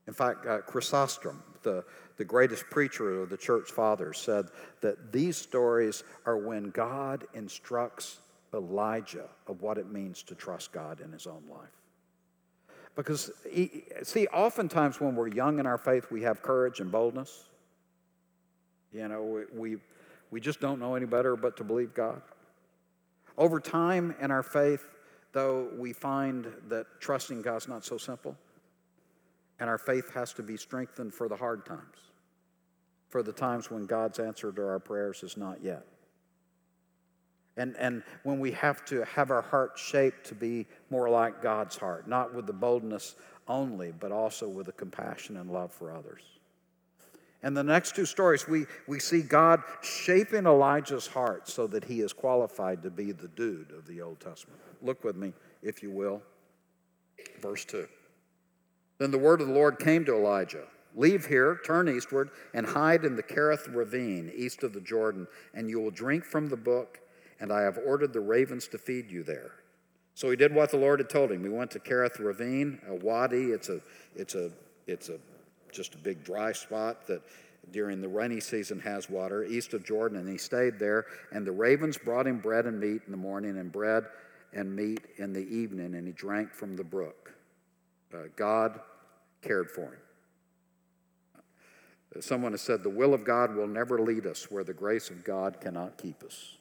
In 0.07 0.13
fact, 0.13 0.45
uh, 0.45 0.59
Chrysostom, 0.61 1.41
the, 1.63 1.83
the 2.17 2.25
greatest 2.25 2.65
preacher 2.69 3.21
of 3.21 3.29
the 3.29 3.37
church 3.37 3.71
fathers, 3.71 4.17
said 4.17 4.47
that 4.81 5.11
these 5.11 5.37
stories 5.37 6.03
are 6.25 6.37
when 6.37 6.71
God 6.71 7.25
instructs 7.33 8.19
Elijah 8.53 9.29
of 9.47 9.61
what 9.61 9.77
it 9.77 9.91
means 9.91 10.23
to 10.23 10.35
trust 10.35 10.71
God 10.71 10.99
in 11.01 11.11
his 11.11 11.27
own 11.27 11.43
life. 11.49 11.69
Because, 12.95 13.31
he, 13.49 13.83
see, 14.03 14.27
oftentimes 14.27 14.99
when 14.99 15.15
we're 15.15 15.29
young 15.29 15.59
in 15.59 15.65
our 15.65 15.77
faith, 15.77 16.07
we 16.11 16.23
have 16.23 16.41
courage 16.41 16.79
and 16.81 16.91
boldness. 16.91 17.45
You 18.91 19.07
know, 19.07 19.23
we, 19.23 19.43
we, 19.53 19.77
we 20.31 20.41
just 20.41 20.59
don't 20.59 20.79
know 20.79 20.95
any 20.95 21.05
better 21.05 21.37
but 21.37 21.55
to 21.57 21.63
believe 21.63 21.93
God. 21.93 22.21
Over 23.37 23.61
time 23.61 24.13
in 24.19 24.29
our 24.29 24.43
faith, 24.43 24.85
though, 25.31 25.69
we 25.77 25.93
find 25.93 26.47
that 26.67 26.85
trusting 26.99 27.41
God's 27.41 27.69
not 27.69 27.85
so 27.85 27.97
simple. 27.97 28.35
And 29.61 29.69
our 29.69 29.77
faith 29.77 30.11
has 30.15 30.33
to 30.33 30.43
be 30.43 30.57
strengthened 30.57 31.13
for 31.13 31.29
the 31.29 31.35
hard 31.35 31.67
times, 31.67 32.09
for 33.09 33.21
the 33.21 33.31
times 33.31 33.69
when 33.69 33.85
God's 33.85 34.17
answer 34.17 34.51
to 34.51 34.67
our 34.67 34.79
prayers 34.79 35.21
is 35.21 35.37
not 35.37 35.63
yet. 35.63 35.85
And, 37.57 37.75
and 37.77 38.01
when 38.23 38.39
we 38.39 38.53
have 38.53 38.83
to 38.85 39.05
have 39.05 39.29
our 39.29 39.43
heart 39.43 39.77
shaped 39.77 40.25
to 40.27 40.35
be 40.35 40.65
more 40.89 41.11
like 41.11 41.43
God's 41.43 41.77
heart, 41.77 42.07
not 42.07 42.33
with 42.33 42.47
the 42.47 42.53
boldness 42.53 43.13
only, 43.47 43.91
but 43.91 44.11
also 44.11 44.49
with 44.49 44.65
the 44.65 44.71
compassion 44.71 45.37
and 45.37 45.51
love 45.51 45.71
for 45.71 45.95
others. 45.95 46.23
And 47.43 47.55
the 47.55 47.63
next 47.63 47.95
two 47.95 48.07
stories, 48.07 48.47
we, 48.47 48.65
we 48.87 48.99
see 48.99 49.21
God 49.21 49.61
shaping 49.83 50.47
Elijah's 50.47 51.05
heart 51.05 51.47
so 51.47 51.67
that 51.67 51.85
he 51.85 52.01
is 52.01 52.13
qualified 52.13 52.81
to 52.81 52.89
be 52.89 53.11
the 53.11 53.27
dude 53.27 53.71
of 53.77 53.85
the 53.85 54.01
Old 54.01 54.21
Testament. 54.21 54.59
Look 54.81 55.03
with 55.03 55.15
me, 55.15 55.33
if 55.61 55.83
you 55.83 55.91
will. 55.91 56.23
Verse 57.39 57.63
2. 57.65 57.87
Then 59.01 59.09
the 59.09 59.17
word 59.17 59.41
of 59.41 59.47
the 59.47 59.53
Lord 59.55 59.79
came 59.79 60.05
to 60.05 60.13
Elijah 60.13 60.65
Leave 60.95 61.25
here, 61.25 61.59
turn 61.65 61.89
eastward, 61.89 62.29
and 62.53 62.67
hide 62.67 63.03
in 63.03 63.15
the 63.15 63.23
Kerith 63.23 63.73
ravine 63.73 64.31
east 64.35 64.61
of 64.61 64.73
the 64.73 64.79
Jordan, 64.79 65.25
and 65.55 65.67
you 65.67 65.79
will 65.79 65.89
drink 65.89 66.23
from 66.23 66.49
the 66.49 66.55
brook, 66.55 66.99
and 67.39 67.51
I 67.51 67.61
have 67.61 67.79
ordered 67.83 68.13
the 68.13 68.19
ravens 68.19 68.67
to 68.67 68.77
feed 68.77 69.09
you 69.09 69.23
there. 69.23 69.53
So 70.13 70.29
he 70.29 70.35
did 70.35 70.53
what 70.53 70.69
the 70.69 70.77
Lord 70.77 70.99
had 70.99 71.09
told 71.09 71.31
him. 71.31 71.41
He 71.43 71.49
went 71.49 71.71
to 71.71 71.79
Kerith 71.79 72.19
ravine, 72.19 72.79
a 72.87 72.93
wadi. 72.93 73.45
It's 73.45 73.69
a, 73.69 73.81
it's 74.15 74.35
a, 74.35 74.51
it's 74.85 75.09
a, 75.09 75.17
just 75.71 75.95
a 75.95 75.97
big 75.97 76.23
dry 76.23 76.51
spot 76.51 77.07
that 77.07 77.23
during 77.71 78.01
the 78.01 78.07
rainy 78.07 78.39
season 78.39 78.79
has 78.81 79.09
water 79.09 79.43
east 79.43 79.73
of 79.73 79.83
Jordan, 79.83 80.19
and 80.19 80.29
he 80.29 80.37
stayed 80.37 80.77
there. 80.77 81.07
And 81.31 81.43
the 81.47 81.51
ravens 81.51 81.97
brought 81.97 82.27
him 82.27 82.37
bread 82.37 82.67
and 82.67 82.79
meat 82.79 83.01
in 83.07 83.11
the 83.11 83.17
morning, 83.17 83.57
and 83.57 83.71
bread 83.71 84.05
and 84.53 84.75
meat 84.75 85.07
in 85.17 85.33
the 85.33 85.47
evening, 85.47 85.95
and 85.95 86.05
he 86.05 86.13
drank 86.13 86.53
from 86.53 86.75
the 86.75 86.83
brook. 86.83 87.33
Uh, 88.13 88.23
God 88.35 88.79
cared 89.41 89.69
for 89.69 89.85
him. 89.85 90.01
Uh, 92.15 92.21
someone 92.21 92.51
has 92.51 92.61
said, 92.61 92.83
The 92.83 92.89
will 92.89 93.13
of 93.13 93.23
God 93.23 93.55
will 93.55 93.67
never 93.67 93.99
lead 93.99 94.25
us 94.25 94.49
where 94.49 94.63
the 94.63 94.73
grace 94.73 95.09
of 95.09 95.23
God 95.23 95.59
cannot 95.61 95.97
keep 95.97 96.23
us. 96.23 96.57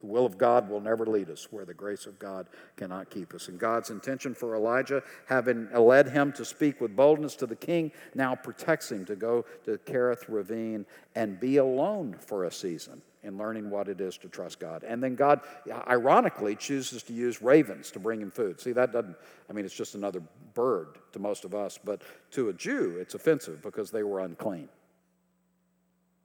The 0.00 0.08
will 0.08 0.26
of 0.26 0.36
God 0.36 0.68
will 0.68 0.80
never 0.80 1.06
lead 1.06 1.30
us 1.30 1.46
where 1.52 1.64
the 1.64 1.74
grace 1.74 2.06
of 2.06 2.18
God 2.18 2.48
cannot 2.76 3.08
keep 3.08 3.34
us. 3.34 3.46
And 3.46 3.58
God's 3.58 3.90
intention 3.90 4.34
for 4.34 4.56
Elijah, 4.56 5.02
having 5.26 5.70
led 5.72 6.08
him 6.08 6.32
to 6.32 6.44
speak 6.44 6.80
with 6.80 6.96
boldness 6.96 7.36
to 7.36 7.46
the 7.46 7.54
king, 7.54 7.92
now 8.14 8.34
protects 8.34 8.90
him 8.90 9.04
to 9.04 9.14
go 9.14 9.44
to 9.64 9.78
Kerith 9.78 10.24
Ravine 10.28 10.86
and 11.14 11.38
be 11.38 11.58
alone 11.58 12.16
for 12.18 12.44
a 12.44 12.50
season 12.50 13.00
in 13.22 13.38
learning 13.38 13.70
what 13.70 13.88
it 13.88 14.00
is 14.00 14.18
to 14.18 14.28
trust 14.28 14.58
God. 14.58 14.84
And 14.84 15.02
then 15.02 15.14
God, 15.14 15.40
ironically, 15.88 16.56
chooses 16.56 17.02
to 17.04 17.12
use 17.12 17.40
ravens 17.40 17.90
to 17.92 18.00
bring 18.00 18.20
him 18.20 18.30
food. 18.30 18.60
See, 18.60 18.72
that 18.72 18.92
doesn't, 18.92 19.16
I 19.48 19.52
mean, 19.52 19.64
it's 19.64 19.74
just 19.74 19.94
another 19.94 20.22
bird 20.54 20.98
to 21.12 21.18
most 21.18 21.44
of 21.44 21.54
us, 21.54 21.78
but 21.82 22.02
to 22.32 22.48
a 22.48 22.52
Jew, 22.52 22.96
it's 23.00 23.14
offensive 23.14 23.62
because 23.62 23.90
they 23.90 24.02
were 24.02 24.20
unclean. 24.20 24.68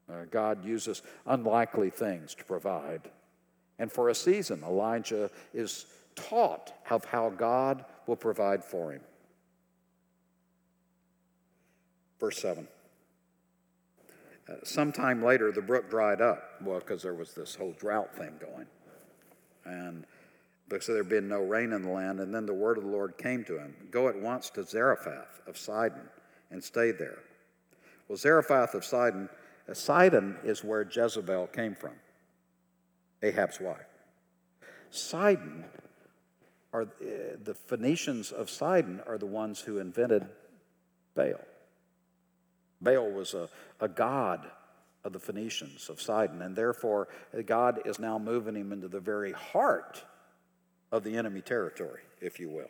Uh, 0.09 0.23
God 0.31 0.65
uses 0.65 1.01
unlikely 1.25 1.89
things 1.89 2.33
to 2.35 2.45
provide 2.45 3.09
and 3.79 3.91
for 3.91 4.09
a 4.09 4.15
season, 4.15 4.63
Elijah 4.63 5.29
is 5.53 5.85
taught 6.15 6.73
of 6.89 7.05
how 7.05 7.29
God 7.29 7.85
will 8.07 8.15
provide 8.15 8.63
for 8.63 8.91
him. 8.91 9.01
Verse 12.19 12.39
7. 12.39 12.67
Sometime 14.63 15.23
later, 15.23 15.51
the 15.51 15.61
brook 15.61 15.89
dried 15.89 16.21
up. 16.21 16.41
Well, 16.61 16.79
because 16.79 17.01
there 17.03 17.13
was 17.13 17.33
this 17.33 17.55
whole 17.55 17.73
drought 17.73 18.15
thing 18.15 18.33
going. 18.39 18.67
And 19.65 20.05
because 20.69 20.87
there 20.87 20.97
had 20.97 21.09
been 21.09 21.27
no 21.27 21.41
rain 21.41 21.73
in 21.73 21.81
the 21.81 21.89
land. 21.89 22.19
And 22.19 22.33
then 22.33 22.45
the 22.45 22.53
word 22.53 22.77
of 22.77 22.83
the 22.83 22.89
Lord 22.89 23.17
came 23.17 23.43
to 23.45 23.57
him 23.57 23.75
Go 23.91 24.07
at 24.07 24.15
once 24.15 24.49
to 24.51 24.63
Zarephath 24.63 25.41
of 25.47 25.57
Sidon 25.57 26.09
and 26.51 26.63
stay 26.63 26.91
there. 26.91 27.19
Well, 28.07 28.17
Zarephath 28.17 28.73
of 28.73 28.85
Sidon, 28.85 29.29
uh, 29.69 29.73
Sidon 29.73 30.37
is 30.43 30.63
where 30.63 30.87
Jezebel 30.89 31.47
came 31.47 31.75
from. 31.75 31.93
Ahab's 33.21 33.59
wife. 33.59 33.85
Sidon 34.89 35.65
are 36.71 36.83
uh, 36.83 37.35
the 37.43 37.53
Phoenicians 37.53 38.31
of 38.31 38.49
Sidon 38.49 39.01
are 39.05 39.17
the 39.17 39.25
ones 39.25 39.59
who 39.59 39.79
invented 39.79 40.25
Baal. 41.15 41.41
Baal 42.81 43.09
was 43.09 43.33
a, 43.33 43.49
a 43.79 43.87
god 43.87 44.45
of 45.03 45.13
the 45.13 45.19
Phoenicians 45.19 45.89
of 45.89 46.01
Sidon, 46.01 46.41
and 46.41 46.55
therefore 46.55 47.07
God 47.45 47.81
is 47.85 47.99
now 47.99 48.19
moving 48.19 48.55
him 48.55 48.71
into 48.71 48.87
the 48.87 48.99
very 48.99 49.31
heart 49.31 50.03
of 50.91 51.03
the 51.03 51.17
enemy 51.17 51.41
territory, 51.41 52.01
if 52.21 52.39
you 52.39 52.49
will. 52.49 52.69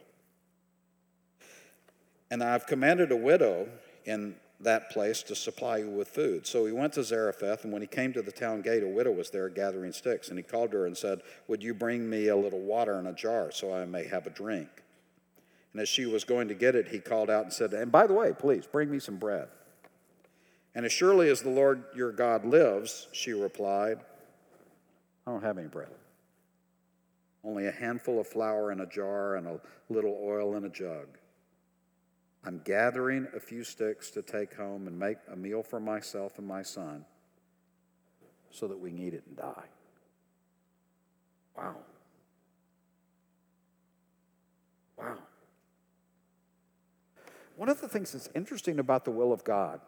And 2.30 2.44
I've 2.44 2.68
commanded 2.68 3.12
a 3.12 3.16
widow 3.16 3.68
in 4.06 4.36
that 4.60 4.90
place 4.90 5.22
to 5.24 5.36
supply 5.36 5.78
you 5.78 5.90
with 5.90 6.08
food. 6.08 6.48
So 6.48 6.66
he 6.66 6.72
went 6.72 6.94
to 6.94 7.04
Zarephath, 7.04 7.64
and 7.64 7.72
when 7.72 7.82
he 7.82 7.88
came 7.88 8.12
to 8.14 8.22
the 8.22 8.32
town 8.32 8.62
gate, 8.62 8.84
a 8.84 8.88
widow 8.88 9.12
was 9.12 9.30
there 9.30 9.50
gathering 9.50 9.92
sticks. 9.92 10.30
And 10.30 10.38
he 10.38 10.44
called 10.44 10.74
her 10.74 10.88
and 10.88 10.98
said, 10.98 11.22
Would 11.48 11.64
you 11.64 11.74
bring 11.74 12.10
me 12.10 12.28
a 12.28 12.36
little 12.36 12.60
water 12.60 13.00
in 13.00 13.06
a 13.06 13.14
jar 13.14 13.52
so 13.52 13.74
I 13.74 13.86
may 13.86 14.08
have 14.08 14.26
a 14.26 14.32
drink? 14.32 14.70
And 15.74 15.82
as 15.82 15.90
she 15.90 16.06
was 16.06 16.24
going 16.24 16.48
to 16.48 16.56
get 16.56 16.76
it, 16.76 16.88
he 16.88 17.00
called 17.00 17.30
out 17.30 17.44
and 17.44 17.54
said, 17.54 17.74
And 17.74 17.92
by 17.92 18.08
the 18.08 18.14
way, 18.14 18.34
please 18.38 18.66
bring 18.66 18.90
me 18.90 19.00
some 19.00 19.18
bread. 19.18 19.48
And 20.78 20.86
as 20.86 20.92
surely 20.92 21.30
as 21.30 21.42
the 21.42 21.50
Lord 21.50 21.86
your 21.96 22.12
God 22.12 22.46
lives, 22.46 23.08
she 23.12 23.32
replied, 23.32 23.98
I 25.26 25.32
don't 25.32 25.42
have 25.42 25.58
any 25.58 25.68
bread. 25.68 25.90
Only 27.44 27.66
a 27.66 27.72
handful 27.72 28.20
of 28.20 28.28
flour 28.28 28.72
in 28.72 28.80
a 28.80 28.86
jar 28.86 29.38
and 29.38 29.48
a 29.48 29.60
little 29.90 30.16
oil 30.24 30.56
in 30.56 30.66
a 30.66 30.70
jug. 30.70 31.08
I'm 32.46 32.62
gathering 32.64 33.28
a 33.36 33.40
few 33.40 33.64
sticks 33.64 34.12
to 34.12 34.22
take 34.22 34.54
home 34.54 34.86
and 34.86 35.00
make 35.00 35.18
a 35.32 35.36
meal 35.36 35.64
for 35.64 35.80
myself 35.80 36.38
and 36.38 36.48
my 36.48 36.62
son 36.62 37.06
so 38.52 38.68
that 38.68 38.80
we 38.80 38.92
can 38.92 39.00
eat 39.00 39.16
it 39.16 39.24
and 39.26 39.36
die. 39.36 39.66
Wow. 41.58 41.76
Wow. 44.96 45.18
One 47.56 47.68
of 47.68 47.82
the 47.82 47.88
things 47.88 48.12
that's 48.12 48.30
interesting 48.36 48.78
about 48.78 49.06
the 49.06 49.12
will 49.12 49.34
of 49.34 49.44
God, 49.44 49.82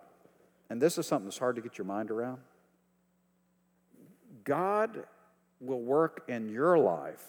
and 0.69 0.82
this 0.82 0.97
is 0.97 1.08
something 1.08 1.25
that's 1.25 1.38
hard 1.38 1.55
to 1.55 1.62
get 1.62 1.77
your 1.77 1.86
mind 1.86 2.12
around, 2.12 2.39
God 4.43 5.05
will 5.60 5.82
work 5.82 6.23
in 6.27 6.49
your 6.49 6.77
life 6.77 7.25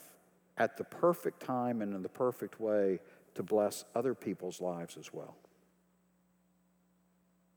at 0.56 0.76
the 0.76 0.84
perfect 0.84 1.40
time 1.40 1.82
and 1.82 1.94
in 1.94 2.02
the 2.02 2.08
perfect 2.08 2.60
way 2.60 3.00
to 3.34 3.42
bless 3.42 3.84
other 3.94 4.14
people's 4.14 4.60
lives 4.60 4.96
as 4.98 5.12
well. 5.12 5.36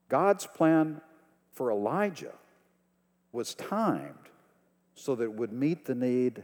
God's 0.10 0.46
plan 0.48 1.02
for 1.52 1.72
Elijah 1.72 2.34
was 3.32 3.56
timed 3.56 4.30
so 4.96 5.16
that 5.16 5.24
it 5.24 5.34
would 5.34 5.52
meet 5.52 5.86
the 5.86 5.96
need 5.96 6.44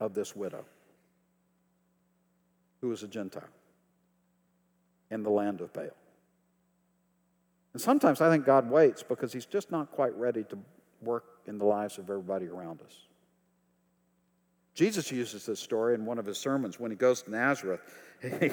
of 0.00 0.14
this 0.14 0.34
widow, 0.34 0.64
who 2.80 2.88
was 2.88 3.02
a 3.02 3.08
Gentile 3.08 3.42
in 5.10 5.22
the 5.22 5.30
land 5.30 5.60
of 5.60 5.72
Baal. 5.72 5.90
And 7.74 7.82
sometimes 7.82 8.20
I 8.20 8.30
think 8.30 8.46
God 8.46 8.70
waits 8.70 9.02
because 9.02 9.32
he's 9.32 9.46
just 9.46 9.70
not 9.70 9.90
quite 9.90 10.16
ready 10.16 10.44
to 10.44 10.58
work 11.02 11.24
in 11.46 11.58
the 11.58 11.64
lives 11.64 11.98
of 11.98 12.08
everybody 12.08 12.46
around 12.46 12.80
us. 12.80 12.94
Jesus 14.74 15.12
uses 15.12 15.46
this 15.46 15.60
story 15.60 15.94
in 15.94 16.04
one 16.04 16.18
of 16.18 16.26
his 16.26 16.38
sermons 16.38 16.80
when 16.80 16.90
he 16.90 16.96
goes 16.96 17.22
to 17.22 17.30
Nazareth. 17.30 17.80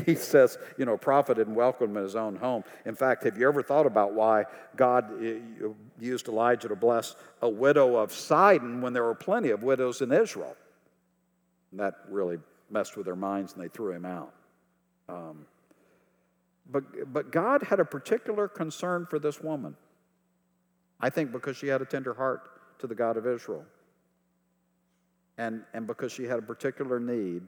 He 0.06 0.16
says, 0.16 0.58
you 0.78 0.84
know, 0.84 0.96
a 0.96 0.98
prophet 0.98 1.38
didn't 1.38 1.56
welcome 1.56 1.92
him 1.92 1.98
in 1.98 2.04
his 2.04 2.18
own 2.18 2.36
home. 2.36 2.66
In 2.86 2.94
fact, 2.94 3.24
have 3.24 3.38
you 3.38 3.48
ever 3.48 3.64
thought 3.64 3.86
about 3.86 4.14
why 4.14 4.44
God 4.76 5.24
eh, 5.24 5.36
used 5.98 6.28
Elijah 6.28 6.68
to 6.68 6.76
bless 6.76 7.16
a 7.42 7.48
widow 7.48 7.96
of 7.96 8.12
Sidon 8.12 8.82
when 8.82 8.92
there 8.92 9.04
were 9.04 9.16
plenty 9.16 9.52
of 9.52 9.64
widows 9.64 10.02
in 10.02 10.12
Israel? 10.12 10.58
And 11.72 11.80
that 11.80 11.94
really 12.10 12.38
messed 12.70 12.98
with 12.98 13.06
their 13.06 13.16
minds 13.16 13.54
and 13.54 13.64
they 13.64 13.70
threw 13.70 13.94
him 13.94 14.04
out. 14.04 14.34
Um, 15.08 15.46
but, 16.72 17.12
but 17.12 17.32
God 17.32 17.64
had 17.64 17.80
a 17.80 17.86
particular 17.86 18.48
concern 18.48 19.06
for 19.10 19.20
this 19.20 19.42
woman. 19.42 19.76
I 21.00 21.10
think 21.10 21.32
because 21.32 21.58
she 21.58 21.68
had 21.68 21.82
a 21.82 21.86
tender 21.86 22.14
heart 22.14 22.80
to 22.80 22.88
the 22.88 22.96
God 22.96 23.18
of 23.18 23.28
Israel. 23.28 23.66
And, 25.38 25.64
and 25.74 25.88
because 25.88 26.12
she 26.12 26.24
had 26.24 26.40
a 26.40 26.42
particular 26.42 27.00
need, 27.00 27.44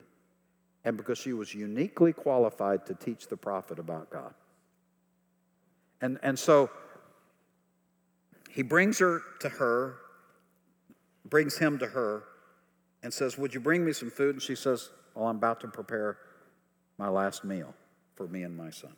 and 0.86 0.98
because 0.98 1.18
she 1.18 1.34
was 1.34 1.54
uniquely 1.54 2.12
qualified 2.12 2.86
to 2.88 2.94
teach 2.94 3.28
the 3.28 3.38
prophet 3.38 3.80
about 3.80 4.10
God. 4.10 4.34
And, 6.02 6.20
and 6.24 6.38
so 6.38 6.70
he 8.50 8.62
brings 8.62 9.00
her 9.00 9.22
to 9.40 9.50
her, 9.50 9.98
brings 11.26 11.58
him 11.58 11.80
to 11.80 11.88
her, 11.88 12.24
and 13.02 13.14
says, 13.14 13.38
Would 13.38 13.54
you 13.54 13.60
bring 13.60 13.86
me 13.86 13.94
some 13.94 14.10
food? 14.10 14.36
And 14.36 14.42
she 14.42 14.56
says, 14.56 14.90
Well, 15.16 15.28
I'm 15.28 15.38
about 15.38 15.62
to 15.62 15.68
prepare 15.68 16.18
my 16.98 17.08
last 17.08 17.46
meal 17.46 17.74
for 18.16 18.28
me 18.28 18.44
and 18.44 18.56
my 18.56 18.70
son. 18.70 18.94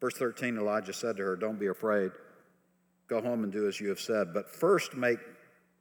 Verse 0.00 0.14
13 0.14 0.56
Elijah 0.56 0.92
said 0.92 1.16
to 1.16 1.22
her, 1.22 1.36
Don't 1.36 1.58
be 1.58 1.66
afraid. 1.66 2.12
Go 3.08 3.20
home 3.20 3.42
and 3.42 3.52
do 3.52 3.66
as 3.66 3.80
you 3.80 3.88
have 3.88 4.00
said. 4.00 4.34
But 4.34 4.50
first 4.50 4.94
make 4.94 5.18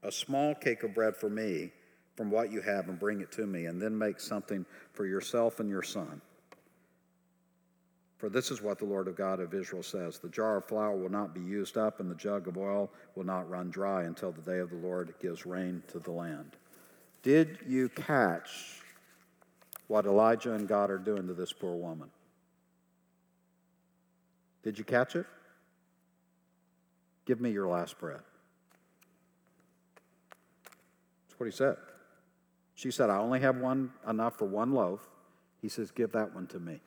a 0.03 0.11
small 0.11 0.55
cake 0.55 0.83
of 0.83 0.93
bread 0.93 1.15
for 1.15 1.29
me 1.29 1.71
from 2.15 2.31
what 2.31 2.51
you 2.51 2.61
have 2.61 2.89
and 2.89 2.99
bring 2.99 3.21
it 3.21 3.31
to 3.33 3.45
me, 3.45 3.65
and 3.65 3.79
then 3.79 3.95
make 3.95 4.19
something 4.19 4.65
for 4.93 5.05
yourself 5.05 5.59
and 5.59 5.69
your 5.69 5.83
son. 5.83 6.19
For 8.17 8.29
this 8.29 8.49
is 8.49 8.63
what 8.63 8.79
the 8.79 8.85
Lord 8.85 9.07
of 9.07 9.15
God 9.15 9.39
of 9.39 9.53
Israel 9.53 9.83
says 9.83 10.17
The 10.17 10.29
jar 10.29 10.57
of 10.57 10.65
flour 10.65 10.95
will 10.95 11.11
not 11.11 11.35
be 11.35 11.41
used 11.41 11.77
up, 11.77 11.99
and 11.99 12.09
the 12.09 12.15
jug 12.15 12.47
of 12.47 12.57
oil 12.57 12.89
will 13.15 13.25
not 13.25 13.47
run 13.47 13.69
dry 13.69 14.03
until 14.03 14.31
the 14.31 14.41
day 14.41 14.57
of 14.57 14.71
the 14.71 14.77
Lord 14.77 15.13
gives 15.21 15.45
rain 15.45 15.83
to 15.89 15.99
the 15.99 16.11
land. 16.11 16.55
Did 17.21 17.59
you 17.67 17.89
catch 17.89 18.81
what 19.87 20.05
Elijah 20.05 20.53
and 20.53 20.67
God 20.67 20.89
are 20.89 20.97
doing 20.97 21.27
to 21.27 21.33
this 21.33 21.53
poor 21.53 21.75
woman? 21.75 22.09
Did 24.67 24.77
you 24.77 24.83
catch 24.83 25.15
it? 25.15 25.25
Give 27.25 27.39
me 27.39 27.51
your 27.51 27.69
last 27.69 27.97
bread. 27.99 28.19
That's 31.29 31.39
what 31.39 31.45
he 31.45 31.53
said. 31.53 31.77
She 32.75 32.91
said, 32.91 33.09
I 33.09 33.19
only 33.19 33.39
have 33.39 33.55
one 33.55 33.93
enough 34.05 34.37
for 34.37 34.43
one 34.43 34.73
loaf. 34.73 35.07
He 35.61 35.69
says, 35.69 35.89
Give 35.89 36.11
that 36.11 36.35
one 36.35 36.47
to 36.47 36.59
me. 36.59 36.81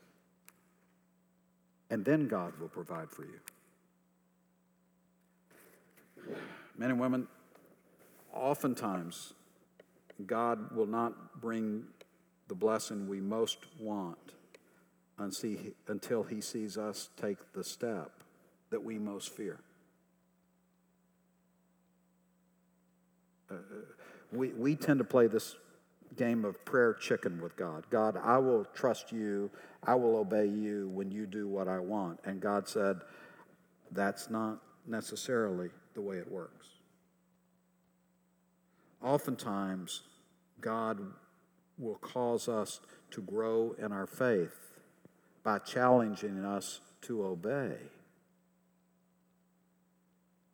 And 1.88 2.04
then 2.04 2.28
God 2.28 2.52
will 2.60 2.68
provide 2.68 3.10
for 3.10 3.22
you. 3.22 3.40
Men 6.76 6.90
and 6.90 7.00
women, 7.00 7.28
oftentimes, 8.30 9.32
God 10.26 10.76
will 10.76 10.84
not 10.84 11.40
bring 11.40 11.84
the 12.48 12.54
blessing 12.54 13.08
we 13.08 13.22
most 13.22 13.60
want 13.78 14.34
until 15.20 16.22
He 16.24 16.40
sees 16.40 16.76
us 16.76 17.10
take 17.20 17.38
the 17.52 17.62
step 17.62 18.10
that 18.70 18.82
we 18.82 18.98
most 18.98 19.30
fear. 19.30 19.60
Uh, 23.50 23.56
we, 24.32 24.48
we 24.50 24.76
tend 24.76 24.98
to 24.98 25.04
play 25.04 25.26
this 25.26 25.56
game 26.16 26.44
of 26.44 26.64
prayer 26.64 26.94
chicken 26.94 27.40
with 27.40 27.56
God. 27.56 27.84
God, 27.90 28.16
I 28.22 28.38
will 28.38 28.64
trust 28.74 29.12
you. 29.12 29.50
I 29.84 29.94
will 29.94 30.16
obey 30.16 30.46
you 30.46 30.88
when 30.88 31.10
you 31.10 31.26
do 31.26 31.48
what 31.48 31.68
I 31.68 31.78
want. 31.78 32.20
And 32.24 32.40
God 32.40 32.68
said, 32.68 33.00
that's 33.92 34.30
not 34.30 34.58
necessarily 34.86 35.70
the 35.94 36.00
way 36.00 36.18
it 36.18 36.30
works. 36.30 36.66
Oftentimes, 39.02 40.02
God 40.60 41.00
will 41.78 41.96
cause 41.96 42.48
us 42.48 42.80
to 43.12 43.22
grow 43.22 43.74
in 43.78 43.92
our 43.92 44.06
faith 44.06 44.69
by 45.42 45.58
challenging 45.58 46.44
us 46.44 46.80
to 47.02 47.24
obey. 47.24 47.76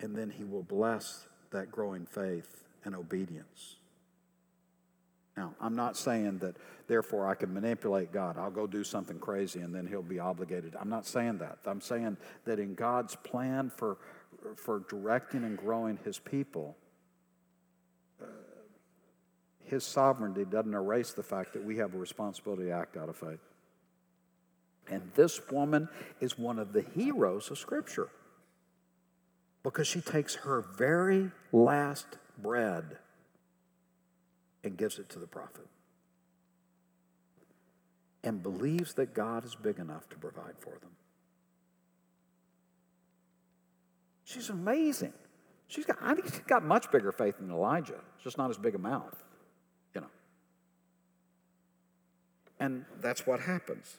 And 0.00 0.14
then 0.14 0.30
He 0.30 0.44
will 0.44 0.62
bless 0.62 1.26
that 1.50 1.70
growing 1.70 2.06
faith 2.06 2.64
and 2.84 2.94
obedience. 2.94 3.76
Now, 5.36 5.54
I'm 5.60 5.76
not 5.76 5.96
saying 5.96 6.38
that 6.38 6.56
therefore 6.86 7.28
I 7.28 7.34
can 7.34 7.52
manipulate 7.52 8.10
God. 8.10 8.38
I'll 8.38 8.50
go 8.50 8.66
do 8.66 8.82
something 8.82 9.18
crazy 9.18 9.60
and 9.60 9.74
then 9.74 9.86
he'll 9.86 10.02
be 10.02 10.18
obligated. 10.18 10.74
I'm 10.80 10.88
not 10.88 11.06
saying 11.06 11.38
that. 11.38 11.58
I'm 11.66 11.82
saying 11.82 12.16
that 12.46 12.58
in 12.58 12.74
God's 12.74 13.16
plan 13.16 13.70
for, 13.76 13.98
for 14.56 14.80
directing 14.88 15.44
and 15.44 15.58
growing 15.58 15.98
his 16.04 16.18
people, 16.18 16.74
his 19.64 19.84
sovereignty 19.84 20.44
doesn't 20.46 20.72
erase 20.72 21.12
the 21.12 21.22
fact 21.22 21.52
that 21.52 21.62
we 21.62 21.76
have 21.76 21.94
a 21.94 21.98
responsibility 21.98 22.64
to 22.64 22.70
act 22.70 22.96
out 22.96 23.10
of 23.10 23.16
faith. 23.16 23.40
And 24.88 25.10
this 25.14 25.40
woman 25.50 25.88
is 26.20 26.38
one 26.38 26.58
of 26.58 26.72
the 26.72 26.82
heroes 26.94 27.50
of 27.50 27.58
Scripture 27.58 28.08
because 29.62 29.88
she 29.88 30.00
takes 30.00 30.36
her 30.36 30.64
very 30.76 31.30
last 31.52 32.06
bread 32.38 32.98
and 34.62 34.76
gives 34.76 34.98
it 34.98 35.08
to 35.10 35.18
the 35.18 35.26
prophet 35.26 35.66
and 38.22 38.42
believes 38.42 38.94
that 38.94 39.14
God 39.14 39.44
is 39.44 39.54
big 39.54 39.78
enough 39.78 40.08
to 40.10 40.16
provide 40.16 40.54
for 40.58 40.70
them. 40.70 40.90
She's 44.24 44.50
amazing. 44.50 45.12
She's 45.68 45.84
got, 45.84 45.98
I 46.00 46.14
think 46.14 46.26
she's 46.26 46.40
got 46.40 46.64
much 46.64 46.90
bigger 46.90 47.12
faith 47.12 47.38
than 47.38 47.50
Elijah, 47.50 48.00
just 48.22 48.38
not 48.38 48.50
as 48.50 48.58
big 48.58 48.74
a 48.74 48.78
mouth, 48.78 49.16
you 49.94 50.00
know. 50.00 50.06
And 52.58 52.84
that's 53.00 53.26
what 53.26 53.40
happens. 53.40 53.96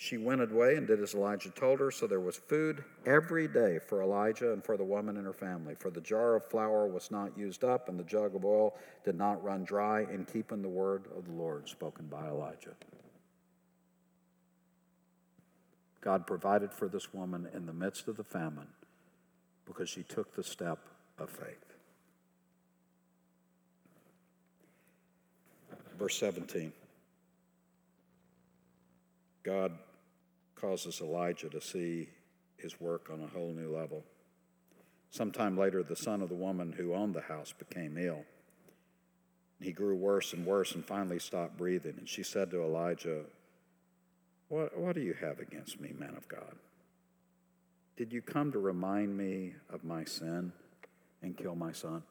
She 0.00 0.16
went 0.16 0.40
away 0.40 0.76
and 0.76 0.86
did 0.86 1.02
as 1.02 1.16
Elijah 1.16 1.50
told 1.50 1.80
her, 1.80 1.90
so 1.90 2.06
there 2.06 2.20
was 2.20 2.36
food 2.36 2.84
every 3.04 3.48
day 3.48 3.80
for 3.80 4.00
Elijah 4.00 4.52
and 4.52 4.62
for 4.62 4.76
the 4.76 4.84
woman 4.84 5.16
and 5.16 5.26
her 5.26 5.32
family. 5.32 5.74
For 5.74 5.90
the 5.90 6.00
jar 6.00 6.36
of 6.36 6.44
flour 6.44 6.86
was 6.86 7.10
not 7.10 7.36
used 7.36 7.64
up, 7.64 7.88
and 7.88 7.98
the 7.98 8.04
jug 8.04 8.36
of 8.36 8.44
oil 8.44 8.78
did 9.04 9.16
not 9.16 9.42
run 9.42 9.64
dry, 9.64 10.02
in 10.02 10.24
keeping 10.24 10.62
the 10.62 10.68
word 10.68 11.06
of 11.16 11.24
the 11.24 11.32
Lord 11.32 11.68
spoken 11.68 12.06
by 12.06 12.28
Elijah. 12.28 12.76
God 16.00 16.28
provided 16.28 16.72
for 16.72 16.86
this 16.86 17.12
woman 17.12 17.48
in 17.52 17.66
the 17.66 17.72
midst 17.72 18.06
of 18.06 18.16
the 18.16 18.22
famine 18.22 18.68
because 19.66 19.88
she 19.88 20.04
took 20.04 20.36
the 20.36 20.44
step 20.44 20.78
of 21.18 21.28
faith. 21.28 21.74
Verse 25.98 26.16
17 26.20 26.72
God 29.42 29.72
causes 30.60 31.00
Elijah 31.00 31.48
to 31.48 31.60
see 31.60 32.08
his 32.56 32.80
work 32.80 33.08
on 33.12 33.22
a 33.22 33.26
whole 33.26 33.52
new 33.52 33.74
level. 33.74 34.04
Sometime 35.10 35.56
later, 35.56 35.82
the 35.82 35.96
son 35.96 36.20
of 36.20 36.28
the 36.28 36.34
woman 36.34 36.72
who 36.72 36.94
owned 36.94 37.14
the 37.14 37.22
house 37.22 37.54
became 37.56 37.96
ill. 37.96 38.24
He 39.60 39.72
grew 39.72 39.96
worse 39.96 40.32
and 40.32 40.44
worse 40.44 40.74
and 40.74 40.84
finally 40.84 41.18
stopped 41.18 41.56
breathing. 41.56 41.94
And 41.98 42.08
she 42.08 42.22
said 42.22 42.50
to 42.50 42.62
Elijah, 42.62 43.22
What, 44.48 44.76
what 44.78 44.94
do 44.94 45.00
you 45.00 45.14
have 45.14 45.40
against 45.40 45.80
me, 45.80 45.92
man 45.98 46.14
of 46.16 46.28
God? 46.28 46.54
Did 47.96 48.12
you 48.12 48.22
come 48.22 48.52
to 48.52 48.58
remind 48.58 49.16
me 49.16 49.54
of 49.72 49.82
my 49.82 50.04
sin 50.04 50.52
and 51.22 51.36
kill 51.36 51.56
my 51.56 51.72
son? 51.72 52.02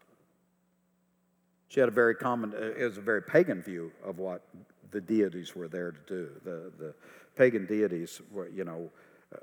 She 1.70 1.80
had 1.80 1.90
a 1.90 1.94
very 1.94 2.16
common, 2.16 2.54
uh, 2.54 2.74
it 2.78 2.84
was 2.84 2.98
a 2.98 3.02
very 3.02 3.22
pagan 3.22 3.62
view 3.62 3.92
of 4.04 4.20
what 4.20 4.46
the 4.91 5.02
deities 5.02 5.56
were 5.56 5.67
there 5.67 5.91
to 5.91 6.00
do. 6.08 6.30
The, 6.43 6.71
the 6.78 6.93
pagan 7.36 7.65
deities 7.65 8.21
were, 8.32 8.50
you 8.50 8.63
know, 8.63 8.89
uh, 9.34 9.38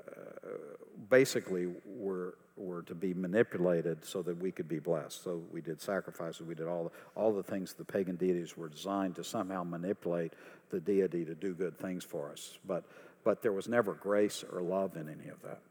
basically 1.09 1.67
were, 1.85 2.35
were 2.57 2.81
to 2.83 2.95
be 2.95 3.13
manipulated 3.13 4.03
so 4.03 4.21
that 4.23 4.37
we 4.37 4.51
could 4.51 4.67
be 4.67 4.79
blessed. 4.79 5.23
So 5.23 5.43
we 5.51 5.61
did 5.61 5.81
sacrifices, 5.81 6.41
we 6.41 6.55
did 6.55 6.67
all, 6.67 6.91
all 7.15 7.33
the 7.33 7.43
things 7.43 7.73
the 7.73 7.85
pagan 7.85 8.15
deities 8.15 8.57
were 8.57 8.69
designed 8.69 9.15
to 9.17 9.23
somehow 9.23 9.63
manipulate 9.63 10.33
the 10.71 10.79
deity 10.79 11.25
to 11.25 11.35
do 11.35 11.53
good 11.53 11.77
things 11.77 12.03
for 12.03 12.31
us. 12.31 12.57
But, 12.65 12.85
but 13.23 13.41
there 13.41 13.51
was 13.51 13.67
never 13.67 13.93
grace 13.93 14.43
or 14.51 14.61
love 14.61 14.95
in 14.95 15.07
any 15.07 15.29
of 15.29 15.41
that. 15.43 15.61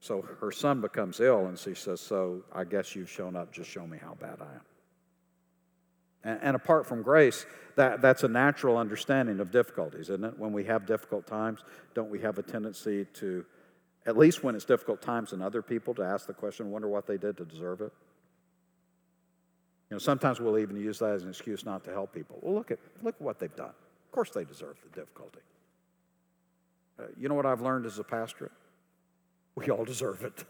So 0.00 0.22
her 0.40 0.50
son 0.50 0.80
becomes 0.80 1.20
ill, 1.20 1.46
and 1.46 1.58
she 1.58 1.74
says, 1.74 2.00
So 2.00 2.42
I 2.54 2.64
guess 2.64 2.96
you've 2.96 3.10
shown 3.10 3.36
up, 3.36 3.52
just 3.52 3.68
show 3.68 3.86
me 3.86 3.98
how 3.98 4.14
bad 4.14 4.38
I 4.40 4.54
am. 4.54 4.60
And, 6.24 6.38
and 6.42 6.56
apart 6.56 6.86
from 6.86 7.02
grace, 7.02 7.46
that, 7.76 8.02
that's 8.02 8.22
a 8.24 8.28
natural 8.28 8.76
understanding 8.76 9.40
of 9.40 9.50
difficulties, 9.50 10.10
isn't 10.10 10.24
it? 10.24 10.38
When 10.38 10.52
we 10.52 10.64
have 10.64 10.86
difficult 10.86 11.26
times, 11.26 11.60
don't 11.94 12.10
we 12.10 12.20
have 12.20 12.38
a 12.38 12.42
tendency 12.42 13.06
to, 13.14 13.44
at 14.06 14.16
least 14.16 14.44
when 14.44 14.54
it's 14.54 14.64
difficult 14.64 15.00
times 15.00 15.32
in 15.32 15.40
other 15.42 15.62
people, 15.62 15.94
to 15.94 16.02
ask 16.02 16.26
the 16.26 16.34
question, 16.34 16.70
wonder 16.70 16.88
what 16.88 17.06
they 17.06 17.16
did 17.16 17.36
to 17.38 17.44
deserve 17.44 17.80
it? 17.80 17.92
You 19.88 19.96
know, 19.96 19.98
sometimes 19.98 20.40
we'll 20.40 20.58
even 20.58 20.76
use 20.76 21.00
that 21.00 21.10
as 21.10 21.24
an 21.24 21.30
excuse 21.30 21.64
not 21.64 21.84
to 21.84 21.90
help 21.90 22.12
people. 22.12 22.38
Well, 22.42 22.54
look 22.54 22.70
at, 22.70 22.78
look 23.02 23.16
at 23.16 23.22
what 23.22 23.40
they've 23.40 23.56
done. 23.56 23.70
Of 23.70 24.12
course 24.12 24.30
they 24.30 24.44
deserve 24.44 24.76
the 24.82 25.00
difficulty. 25.00 25.40
Uh, 26.98 27.04
you 27.18 27.28
know 27.28 27.34
what 27.34 27.46
I've 27.46 27.60
learned 27.60 27.86
as 27.86 27.98
a 27.98 28.04
pastor? 28.04 28.52
We 29.56 29.68
all 29.70 29.84
deserve 29.84 30.22
it. 30.22 30.44